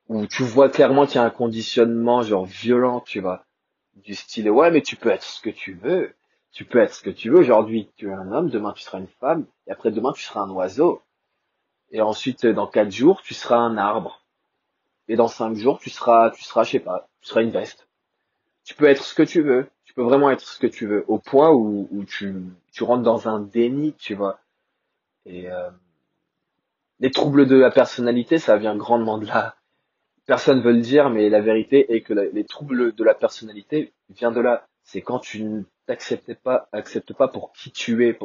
[0.08, 3.44] où tu vois clairement qu'il y a un conditionnement genre violent, tu vois,
[3.94, 6.14] du style ouais mais tu peux être ce que tu veux,
[6.52, 7.38] tu peux être ce que tu veux.
[7.38, 10.40] Aujourd'hui tu es un homme, demain tu seras une femme et après demain tu seras
[10.40, 11.02] un oiseau
[11.92, 14.25] et ensuite dans quatre jours tu seras un arbre
[15.08, 17.88] et dans cinq jours, tu seras, tu seras, je sais pas, tu seras une veste.
[18.64, 19.68] Tu peux être ce que tu veux.
[19.84, 22.34] Tu peux vraiment être ce que tu veux, au point où, où tu,
[22.72, 24.40] tu rentres dans un déni, tu vois.
[25.24, 25.70] Et euh,
[27.00, 29.56] les troubles de la personnalité, ça vient grandement de là.
[30.26, 34.34] Personne veut le dire, mais la vérité est que les troubles de la personnalité viennent
[34.34, 34.66] de là.
[34.82, 38.18] C'est quand tu ne t'acceptes pas, acceptes pas pour qui tu es,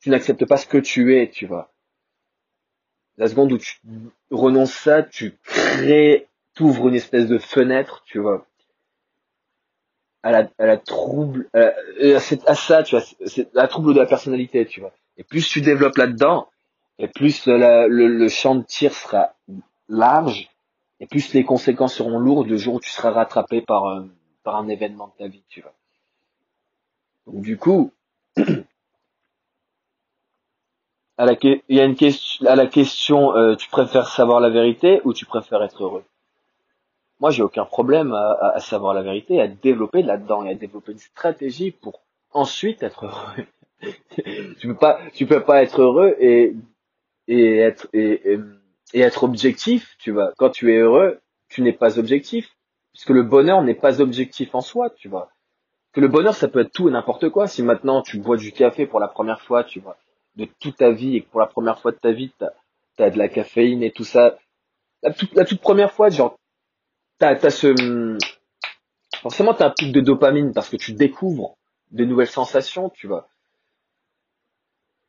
[0.00, 1.72] tu n'acceptes pas ce que tu es, tu vois
[3.20, 3.78] la seconde où tu
[4.30, 8.46] renonces ça, tu crées, t'ouvres une espèce de fenêtre, tu vois,
[10.22, 11.72] à la, à la trouble, à,
[12.46, 14.92] à, ça, tu vois, c'est la trouble de la personnalité, tu vois.
[15.18, 16.48] Et plus tu développes là-dedans,
[16.98, 19.34] et plus le, champ de tir sera
[19.90, 20.48] large,
[20.98, 24.08] et plus les conséquences seront lourdes le jour où tu seras rattrapé par un,
[24.44, 25.74] par un événement de ta vie, tu vois.
[27.26, 27.92] Donc du coup,
[31.28, 35.12] il y a une question, à la question, euh, tu préfères savoir la vérité ou
[35.12, 36.04] tu préfères être heureux?
[37.20, 40.92] Moi, j'ai aucun problème à, à, savoir la vérité, à développer là-dedans et à développer
[40.92, 42.00] une stratégie pour
[42.32, 43.44] ensuite être heureux.
[44.58, 46.54] tu peux pas, tu peux pas être heureux et
[47.28, 48.38] et être et,
[48.94, 49.96] et être objectif.
[49.98, 52.56] Tu vois, quand tu es heureux, tu n'es pas objectif,
[52.92, 54.90] puisque le bonheur n'est pas objectif en soi.
[54.90, 55.28] Tu vois,
[55.92, 57.46] que le bonheur, ça peut être tout et n'importe quoi.
[57.46, 59.98] Si maintenant tu bois du café pour la première fois, tu vois
[60.36, 62.50] de toute ta vie et que pour la première fois de ta vie, t'as
[62.98, 64.38] as de la caféine et tout ça,
[65.02, 66.38] la toute, la toute première fois, genre,
[67.18, 68.18] t'as as ce...
[69.22, 71.56] Forcément, t'as un pic de dopamine parce que tu découvres
[71.90, 73.28] de nouvelles sensations, tu vois.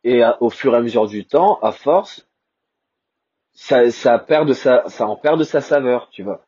[0.04, 2.28] Et au fur et à mesure du temps, à force,
[3.54, 6.44] ça, ça perd de sa, ça en perd de sa saveur, tu vois.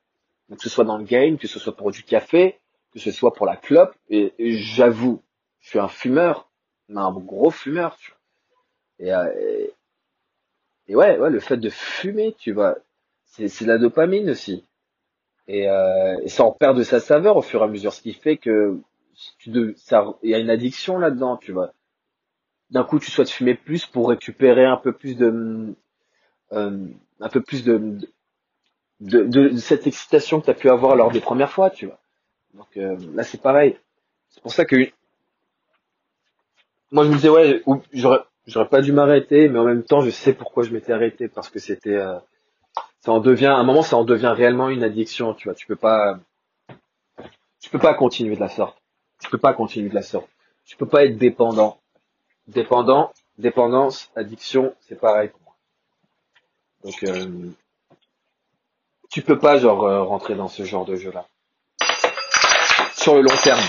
[0.50, 2.60] que ce soit dans le game, que ce soit pour du café,
[2.92, 5.22] que ce soit pour la clope, et, et j'avoue,
[5.60, 6.50] je suis un fumeur,
[6.88, 8.23] mais un gros fumeur, tu vois.
[9.02, 9.68] Euh,
[10.88, 12.78] et, ouais, ouais, le fait de fumer, tu vois,
[13.26, 14.66] c'est la dopamine aussi.
[15.48, 18.02] Et, euh, et ça en perd de sa saveur au fur et à mesure, ce
[18.02, 18.80] qui fait que
[19.38, 21.74] tu il y a une addiction là-dedans, tu vois.
[22.70, 25.76] D'un coup, tu souhaites fumer plus pour récupérer un peu plus de,
[26.54, 26.88] euh,
[27.20, 27.98] un peu plus de,
[29.02, 32.00] de, de, cette excitation que tu as pu avoir lors des premières fois, tu vois.
[32.54, 33.78] Donc euh, là, c'est pareil.
[34.30, 34.76] C'est pour ça que
[36.92, 40.10] moi, je me disais, ouais, j'aurais j'aurais pas dû m'arrêter, mais en même temps, je
[40.10, 42.18] sais pourquoi je m'étais arrêté parce que c'était, euh,
[43.02, 45.56] ça en devient, à un moment, ça en devient réellement une addiction, tu vois.
[45.56, 46.20] Tu peux pas,
[47.60, 48.78] tu peux pas continuer de la sorte.
[49.22, 50.30] Tu peux pas continuer de la sorte.
[50.66, 51.80] Tu peux pas être dépendant.
[52.48, 55.56] Dépendant, dépendance, addiction, c'est pareil pour moi.
[56.84, 57.50] Donc, euh,
[59.10, 61.26] tu peux pas genre euh, rentrer dans ce genre de jeu-là.
[62.96, 63.62] Sur le long terme.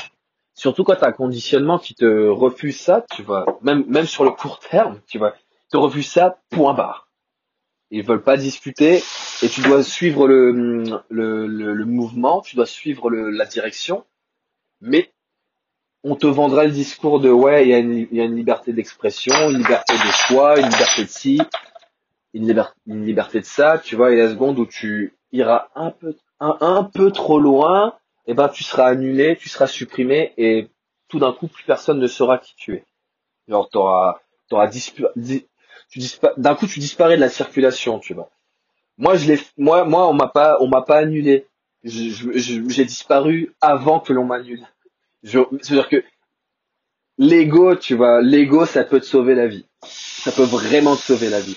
[0.54, 4.24] Surtout quand tu as un conditionnement qui te refuse ça, tu vois, même, même sur
[4.24, 5.34] le court terme, tu vois,
[5.74, 7.08] te refuse ça, point barre.
[7.90, 9.02] ils veulent pas discuter
[9.42, 10.52] et tu dois suivre le,
[11.08, 14.04] le, le, mouvement, tu dois suivre le, la direction,
[14.80, 15.12] mais
[16.04, 18.72] on te vendra le discours de ouais, il y a une, y a une liberté
[18.72, 21.40] d'expression, une liberté de choix, une liberté de ci,
[22.32, 25.90] une, liberté, une liberté de ça, tu vois, et la seconde où tu iras un
[25.90, 27.94] peu, un, un peu trop loin,
[28.26, 30.68] eh ben tu seras annulé, tu seras supprimé et
[31.08, 32.84] tout d'un coup plus personne ne saura qui tu es.
[33.48, 35.04] Genre t'auras, t'auras dispu,
[35.90, 36.00] tu
[36.36, 38.30] d'un coup tu disparais de la circulation, tu vois.
[38.98, 41.46] Moi je l'ai, moi moi on m'a pas, on m'a pas annulé.
[41.84, 44.66] J'ai disparu avant que l'on m'annule.
[45.22, 46.02] C'est-à-dire que
[47.18, 49.66] l'ego, tu vois, l'ego ça peut te sauver la vie.
[49.82, 51.56] Ça peut vraiment te sauver la vie.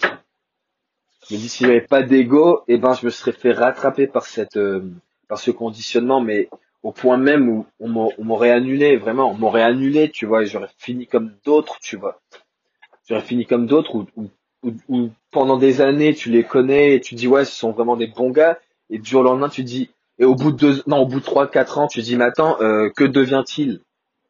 [1.29, 4.07] Je me dis s'il n'y avait pas d'ego, eh ben je me serais fait rattraper
[4.07, 4.81] par cette, euh,
[5.27, 6.49] par ce conditionnement, mais
[6.83, 7.89] au point même où on
[8.23, 12.21] m'aurait annulé, vraiment, on m'aurait annulé, tu vois, et j'aurais fini comme d'autres, tu vois.
[13.07, 17.45] J'aurais fini comme d'autres où, pendant des années tu les connais et tu dis ouais,
[17.45, 18.59] ce sont vraiment des bons gars,
[18.89, 21.19] et du jour au lendemain tu dis, et au bout de deux, non, au bout
[21.19, 23.81] de trois, quatre ans, tu dis mais attends, euh, que devient-il?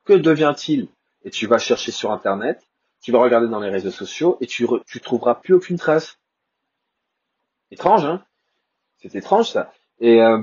[0.05, 0.87] Que devient-il?
[1.23, 2.61] Et tu vas chercher sur internet,
[3.01, 6.17] tu vas regarder dans les réseaux sociaux et tu, tu trouveras plus aucune trace.
[7.71, 8.23] Étrange, hein?
[9.01, 9.71] C'est étrange ça.
[9.99, 10.41] Et euh,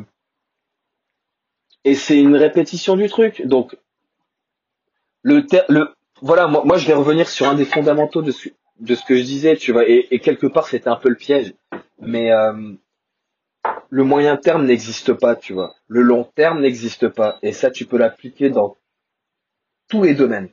[1.84, 3.46] et c'est une répétition du truc.
[3.46, 3.76] Donc,
[5.22, 5.88] le, le
[6.20, 8.48] voilà, moi, moi, je vais revenir sur un des fondamentaux de ce,
[8.80, 11.54] de ce que je disais, tu vois, et, quelque part c'était un peu le piège.
[12.00, 12.72] Mais euh,
[13.90, 15.74] le moyen terme n'existe pas, tu vois.
[15.88, 17.38] Le long terme n'existe pas.
[17.42, 18.76] Et ça, tu peux l'appliquer dans
[19.88, 20.48] tous les domaines.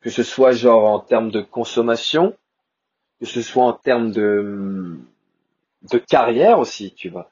[0.00, 2.36] Que ce soit genre en termes de consommation,
[3.20, 4.96] que ce soit en termes de,
[5.90, 7.30] de carrière aussi, tu vois.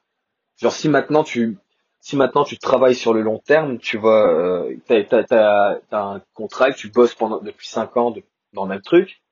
[0.56, 1.58] Genre si maintenant tu
[2.00, 6.88] si maintenant tu travailles sur le long terme, tu vois, euh, t'as, un contrat tu
[6.88, 8.14] bosses pendant depuis cinq ans
[8.52, 9.22] dans le même truc,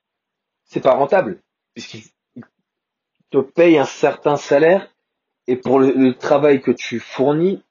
[0.65, 1.41] c'est pas rentable
[1.73, 2.03] puisqu'il
[3.29, 4.89] te paye un certain salaire
[5.47, 7.61] et pour le, travail que tu fournis,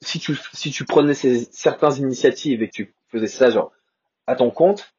[0.00, 3.72] si tu si tu prenais ces certaines initiatives et que tu faisais ça genre
[4.26, 4.94] à ton compte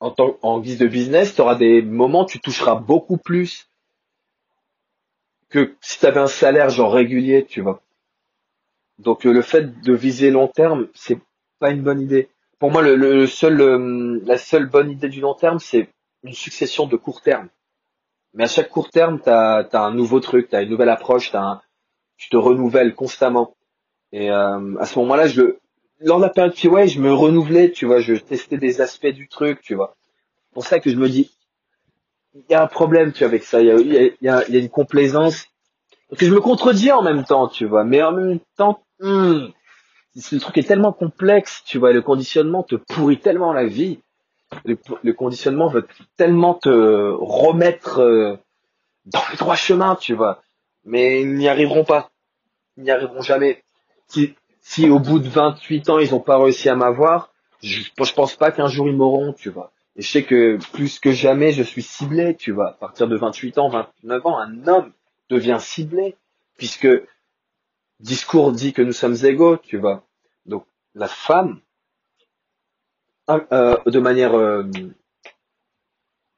[0.00, 3.70] en, en guise de business, tu auras des moments où tu toucheras beaucoup plus
[5.50, 7.82] que si tu avais un salaire genre régulier, tu vois.
[9.00, 11.18] Donc euh, le fait de viser long terme, c'est
[11.58, 12.28] pas une bonne idée.
[12.58, 15.88] Pour moi, euh, la seule bonne idée du long terme, c'est
[16.22, 17.48] une succession de court terme.
[18.34, 21.34] Mais à chaque court terme, tu as, un nouveau truc, tu as une nouvelle approche,
[21.34, 21.62] as
[22.16, 23.56] tu te renouvelles constamment.
[24.12, 25.56] Et euh, à ce moment-là, je
[26.00, 29.28] lors de la période ouais, je me renouvelais, tu vois, je testais des aspects du
[29.28, 29.96] truc, tu vois.
[30.48, 31.30] C'est pour ça que je me dis,
[32.34, 33.60] il y a un problème, tu vois, avec ça.
[33.60, 35.46] Il y a, une complaisance.
[36.10, 37.84] Donc je me contredis en même temps, tu vois.
[37.84, 39.48] Mais en même temps, Hmm.
[40.14, 44.00] Le truc est tellement complexe, tu vois, le conditionnement te pourrit tellement la vie.
[44.64, 45.86] Le, conditionnement veut
[46.16, 48.36] tellement te remettre euh,
[49.06, 50.42] dans le droit chemin, tu vois.
[50.84, 52.10] Mais ils n'y arriveront pas.
[52.76, 53.62] Ils n'y arriveront jamais.
[54.08, 57.32] Si, si au bout de 28 ans, ils n'ont pas réussi à m'avoir,
[57.62, 59.70] je, je pense pas qu'un jour ils m'auront, tu vois.
[59.96, 62.70] Et je sais que plus que jamais, je suis ciblé, tu vois.
[62.70, 64.92] À partir de 28 ans, 29 ans, un homme
[65.28, 66.16] devient ciblé,
[66.56, 66.88] puisque
[68.00, 70.04] discours dit que nous sommes égaux, tu vois.
[70.46, 71.60] Donc la femme,
[73.28, 74.64] euh, de manière euh,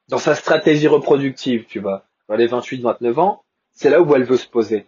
[0.09, 4.37] dans sa stratégie reproductive, tu vois, dans les 28-29 ans, c'est là où elle veut
[4.37, 4.87] se poser.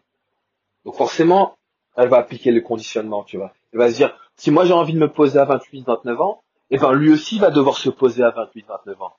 [0.83, 1.57] Donc forcément,
[1.95, 3.53] elle va appliquer le conditionnement, tu vois.
[3.73, 6.77] Elle va se dire, si moi j'ai envie de me poser à 28-29 ans, eh
[6.77, 9.15] ben lui aussi va devoir se poser à 28-29 ans.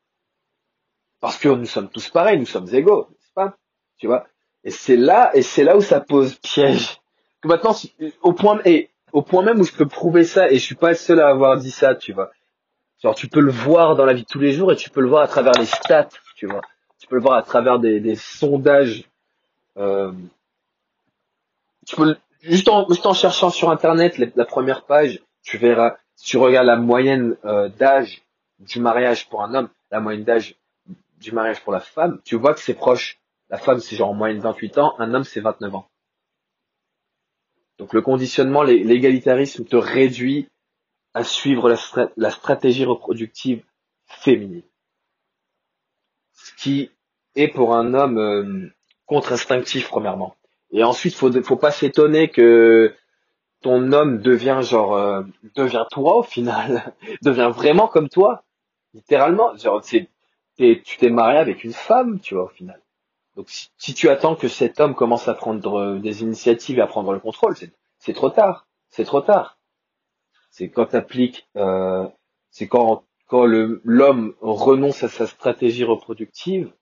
[1.20, 3.56] Parce que nous sommes tous pareils, nous sommes égaux, n'est-ce pas?
[3.96, 4.26] Tu vois?
[4.62, 7.00] Et c'est là, et c'est là où ça pose piège
[7.46, 7.74] maintenant,
[8.22, 11.28] au point, même où je peux prouver ça, et je suis pas le seul à
[11.28, 12.30] avoir dit ça, tu vois.
[13.02, 15.00] Genre, tu peux le voir dans la vie de tous les jours et tu peux
[15.00, 16.62] le voir à travers les stats, tu vois.
[16.98, 19.04] Tu peux le voir à travers des, sondages.
[19.76, 20.12] Euh,
[22.42, 25.96] juste en cherchant sur internet la, première page, tu verras.
[26.14, 28.22] Si tu regardes la moyenne euh, d'âge
[28.58, 30.56] du mariage pour un homme, la moyenne d'âge
[31.20, 33.18] du mariage pour la femme, tu vois que c'est proche.
[33.50, 35.88] La femme, c'est genre en moyenne 28 ans, un homme, c'est 29 ans.
[37.78, 40.48] Donc le conditionnement, l'égalitarisme te réduit
[41.14, 41.74] à suivre
[42.16, 43.62] la, stratégie reproductive
[44.06, 44.62] féminine.
[46.32, 46.90] Ce qui
[47.34, 48.68] est pour un homme euh,
[49.06, 50.36] contre-instinctif premièrement.
[50.70, 52.94] Et ensuite, faut faut pas s'étonner que
[53.62, 55.22] ton homme devient genre euh,
[55.54, 58.44] devient toi au final, devient vraiment comme toi,
[58.94, 59.56] littéralement.
[59.56, 60.08] Genre tu
[60.56, 62.80] t'es marié avec une femme, tu vois au final.
[63.36, 66.86] Donc si, tu attends que cet homme commence à prendre euh, des initiatives et à
[66.86, 67.54] prendre le contrôle,
[67.98, 68.66] c'est trop tard.
[68.88, 69.58] C'est trop tard.
[70.50, 72.06] C'est quand t'appliques, euh,
[72.50, 76.72] c'est quand quand l'homme renonce à sa stratégie reproductive,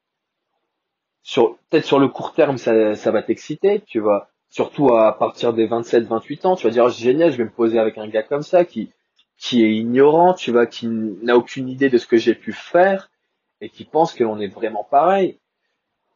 [1.22, 4.28] sur peut-être sur le court terme, ça, ça va t'exciter, tu vois.
[4.50, 7.50] Surtout à partir des 27, 28 ans, tu vas dire oh, génial, je vais me
[7.50, 8.92] poser avec un gars comme ça qui
[9.36, 13.10] qui est ignorant, tu vois, qui n'a aucune idée de ce que j'ai pu faire
[13.60, 15.38] et qui pense que l'on est vraiment pareil.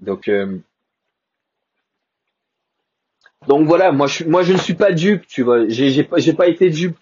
[0.00, 0.58] Donc euh,
[3.46, 5.68] donc voilà, moi je ne suis pas dupe, tu vois.
[5.68, 6.98] J'ai j'ai pas été dupe.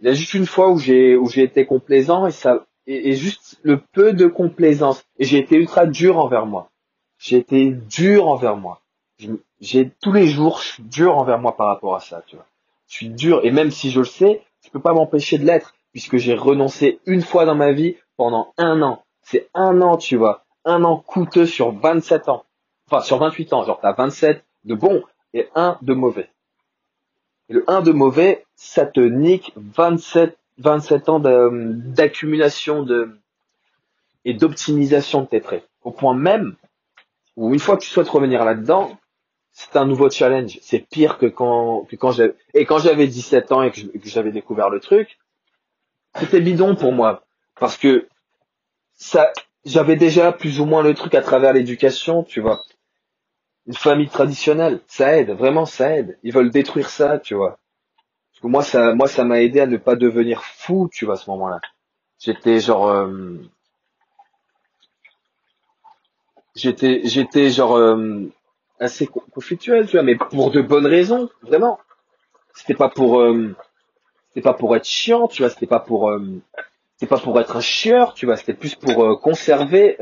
[0.00, 2.28] Il y a juste une fois où j'ai été complaisant
[2.86, 6.70] et, juste le peu de complaisance et j'ai été ultra dur envers moi.
[7.18, 8.80] J'ai été dur envers moi.
[9.60, 12.46] J'ai tous les jours je suis dur envers moi par rapport à ça, tu vois.
[12.86, 15.74] Je suis dur et même si je le sais, je peux pas m'empêcher de l'être
[15.90, 19.02] puisque j'ai renoncé une fois dans ma vie pendant un an.
[19.22, 22.44] C'est un an, tu vois, un an coûteux sur 27 ans.
[22.90, 25.02] Enfin, sur 28 ans, genre t'as 27 de bons
[25.34, 26.30] et un de mauvais.
[27.48, 33.18] Et le 1 de mauvais, ça te nique 27, 27 ans d'accumulation de,
[34.24, 35.66] et d'optimisation de tes traits.
[35.82, 36.56] Au point même
[37.36, 38.98] où une fois que tu souhaites revenir là-dedans,
[39.52, 40.58] c'est un nouveau challenge.
[40.60, 44.32] C'est pire que quand, que quand j'avais, et quand j'avais 17 ans et que j'avais
[44.32, 45.18] découvert le truc,
[46.16, 47.24] c'était bidon pour moi.
[47.58, 48.08] Parce que
[48.94, 49.32] ça,
[49.68, 52.64] j'avais déjà plus ou moins le truc à travers l'éducation, tu vois
[53.68, 56.18] une famille traditionnelle, ça aide, vraiment ça aide.
[56.22, 57.58] Ils veulent détruire ça, tu vois.
[58.42, 61.28] Moi ça moi ça m'a aidé à ne pas devenir fou, tu vois, à ce
[61.30, 61.60] moment-là.
[62.18, 63.36] J'étais genre euh,
[66.54, 68.30] j'étais j'étais genre euh,
[68.80, 71.78] assez conflictuel, tu vois, mais pour de bonnes raisons, vraiment.
[72.54, 73.54] C'était pas pour euh,
[74.28, 76.10] c'était pas pour être chiant, tu vois, c'était pas pour
[76.98, 79.96] c'était pas pour être un chieur, tu vois, c'était plus pour conserver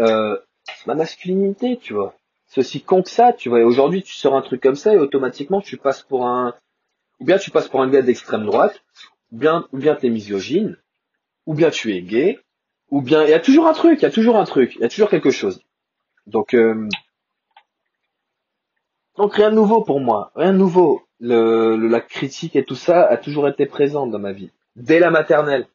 [0.86, 2.14] ma masculinité, tu vois
[2.46, 3.64] c'est aussi con que ça, tu vois.
[3.64, 6.54] Aujourd'hui, tu sors un truc comme ça et automatiquement, tu passes pour un,
[7.20, 8.82] ou bien tu passes pour un gars d'extrême droite,
[9.32, 10.76] ou bien, ou bien t'es misogyne,
[11.46, 12.38] ou bien tu es gay,
[12.90, 14.82] ou bien, il y a toujours un truc, il y a toujours un truc, il
[14.82, 15.60] y a toujours quelque chose.
[16.26, 16.88] Donc, euh,
[19.16, 21.02] donc rien de nouveau pour moi, rien de nouveau.
[21.18, 24.50] Le, la critique et tout ça a toujours été présente dans ma vie.
[24.76, 25.66] Dès la maternelle,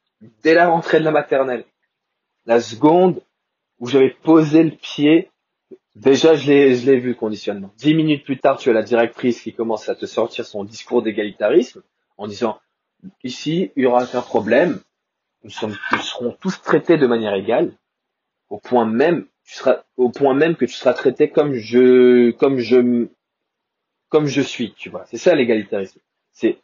[0.43, 1.65] dès la rentrée de la maternelle.
[2.45, 3.21] La seconde
[3.79, 5.31] où j'avais posé le pied
[5.95, 7.73] Déjà, je l'ai, je l'ai vu le conditionnement.
[7.77, 11.03] Dix minutes plus tard, tu as la directrice qui commence à te sortir son discours
[11.03, 11.83] d'égalitarisme
[12.17, 12.59] en disant
[13.23, 14.79] ici, il y aura aucun problème.
[15.43, 17.73] Nous, sommes, serons tous traités de manière égale,
[18.49, 22.59] au point même, tu seras, au point même que tu seras traité comme je, comme
[22.59, 23.07] je,
[24.07, 25.05] comme je suis, tu vois.
[25.07, 25.99] C'est ça l'égalitarisme.
[26.31, 26.57] C'est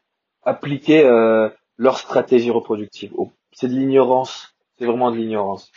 [0.44, 3.14] appliquer euh, leur stratégie reproductive.
[3.52, 4.56] C'est de l'ignorance.
[4.78, 5.72] C'est vraiment de l'ignorance.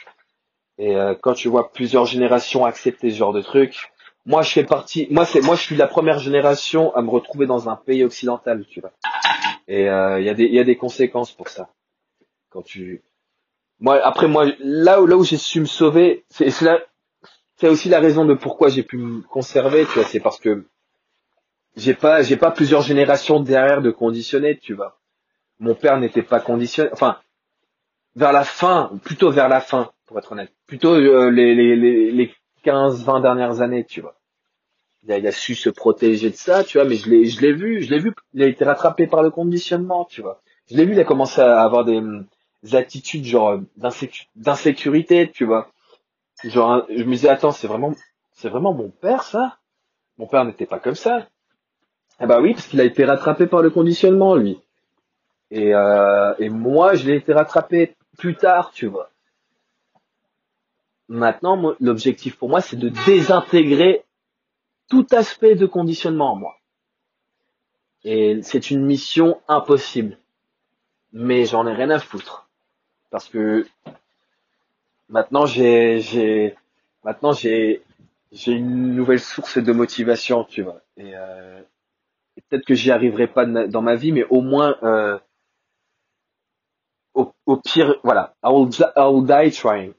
[0.78, 3.92] Et euh, quand tu vois plusieurs générations accepter ce genre de truc,
[4.24, 7.46] moi je fais partie, moi c'est, moi je suis la première génération à me retrouver
[7.46, 8.92] dans un pays occidental, tu vois.
[9.68, 11.68] Et euh, il y a des, y a des conséquences pour ça.
[12.48, 13.02] Quand tu,
[13.78, 16.66] moi après moi là où là où j'ai su me sauver, c'est c'est
[17.56, 20.04] c'est aussi la raison de pourquoi j'ai pu me conserver, tu vois.
[20.04, 20.66] C'est parce que
[21.76, 24.98] j'ai pas j'ai pas plusieurs générations derrière de conditionnés, tu vois.
[25.58, 27.18] Mon père n'était pas conditionné, enfin
[28.16, 30.52] vers la fin, plutôt vers la fin, pour être honnête.
[30.66, 32.34] Plutôt euh, les, les, les, les
[32.64, 34.16] 15-20 dernières années, tu vois.
[35.02, 37.40] Il a, il a, su se protéger de ça, tu vois, mais je l'ai, je
[37.40, 40.42] l'ai vu, je l'ai vu, il a été rattrapé par le conditionnement, tu vois.
[40.70, 42.02] Je l'ai vu, il a commencé à avoir des,
[42.62, 43.60] des attitudes genre euh,
[44.36, 45.70] d'insécurité, tu vois.
[46.44, 47.94] Genre, je me disais, attends, c'est vraiment,
[48.32, 49.58] c'est vraiment mon père, ça?
[50.18, 51.26] Mon père n'était pas comme ça.
[52.20, 54.60] Eh bah oui, parce qu'il a été rattrapé par le conditionnement, lui.
[55.50, 59.10] Et, euh, et moi, je l'ai été rattrapé plus tard, tu vois.
[61.08, 64.04] Maintenant, l'objectif pour moi, c'est de désintégrer
[64.88, 66.56] tout aspect de conditionnement en moi.
[68.04, 70.18] Et c'est une mission impossible.
[71.12, 72.48] Mais j'en ai rien à foutre.
[73.10, 73.66] Parce que
[75.08, 76.54] maintenant j'ai,
[77.02, 77.82] maintenant j'ai,
[78.30, 80.80] j'ai une nouvelle source de motivation, tu vois.
[80.96, 81.60] Et, euh,
[82.48, 85.18] peut-être que j'y arriverai pas dans ma vie, mais au moins, euh,
[87.14, 89.94] au, au, pire, voilà, I will, I will die trying.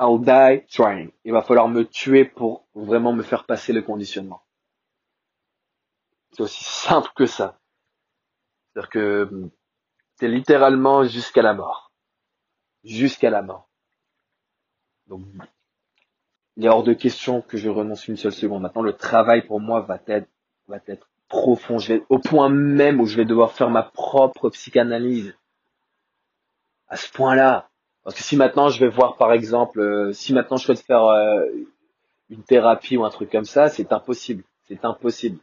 [0.00, 1.12] I'll die trying.
[1.24, 4.42] Il va falloir me tuer pour vraiment me faire passer le conditionnement.
[6.32, 7.58] C'est aussi simple que ça.
[8.72, 9.50] C'est-à-dire que
[10.18, 11.92] c'est littéralement jusqu'à la mort.
[12.84, 13.68] Jusqu'à la mort.
[15.06, 15.24] Donc,
[16.56, 18.62] il est hors de question que je renonce une seule seconde.
[18.62, 20.28] Maintenant, le travail pour moi va être,
[20.66, 21.78] va être profond.
[21.78, 25.36] Je vais, au point même où je vais devoir faire ma propre psychanalyse.
[26.92, 27.70] À ce point-là.
[28.04, 31.06] Parce que si maintenant je vais voir par exemple, euh, si maintenant je souhaite faire
[31.06, 31.46] euh,
[32.28, 34.44] une thérapie ou un truc comme ça, c'est impossible.
[34.68, 35.38] C'est impossible.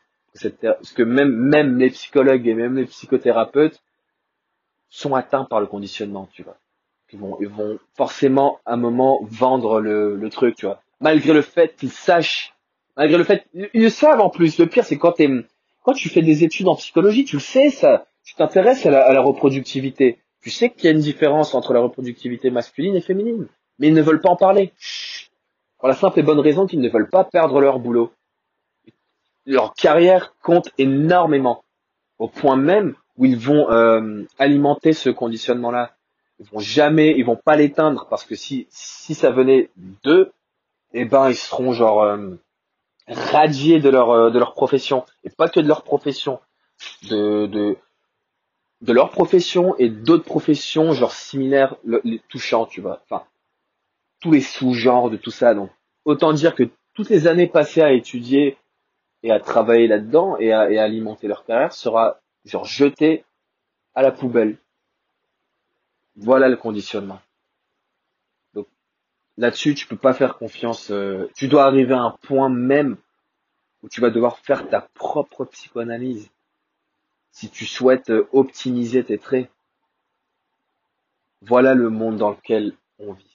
[0.61, 3.81] Parce que même, même les psychologues et même les psychothérapeutes
[4.89, 6.57] sont atteints par le conditionnement, tu vois.
[7.11, 10.83] Ils vont, forcément à un moment vendre le, truc, tu vois.
[10.99, 12.53] malgré le fait qu'ils sachent,
[12.95, 14.59] malgré le fait, ils le savent en plus.
[14.59, 15.13] Le pire, c'est quand
[15.95, 18.05] tu fais des études en psychologie, tu le sais ça.
[18.23, 20.19] Tu t'intéresses à la reproductivité.
[20.41, 23.93] Tu sais qu'il y a une différence entre la reproductivité masculine et féminine, mais ils
[23.93, 24.73] ne veulent pas en parler.
[25.77, 28.11] Pour la simple et bonne raison qu'ils ne veulent pas perdre leur boulot.
[29.45, 31.63] Leur carrière compte énormément,
[32.19, 35.91] au point même où ils vont euh, alimenter ce conditionnement-là.
[36.39, 39.69] Ils vont jamais, ils vont pas l'éteindre parce que si si ça venait
[40.03, 40.31] d'eux,
[40.93, 42.35] eh ben ils seront genre euh,
[43.07, 46.39] radiés de leur euh, de leur profession et pas que de leur profession,
[47.09, 47.77] de de
[48.81, 53.01] de leur profession et d'autres professions genre similaires les touchant, tu vois.
[53.03, 53.25] Enfin,
[54.21, 55.53] tous les sous-genres de tout ça.
[55.53, 55.69] Donc,
[56.05, 58.57] autant dire que toutes les années passées à étudier
[59.23, 63.25] et à travailler là-dedans et à, alimenter leur carrière sera genre jeté
[63.95, 64.57] à la poubelle.
[66.15, 67.21] Voilà le conditionnement.
[68.53, 68.67] Donc
[69.37, 70.91] là-dessus, tu peux pas faire confiance.
[70.91, 72.97] Euh, tu dois arriver à un point même
[73.83, 76.29] où tu vas devoir faire ta propre psychoanalyse
[77.31, 79.49] si tu souhaites euh, optimiser tes traits.
[81.41, 83.28] Voilà le monde dans lequel on vit.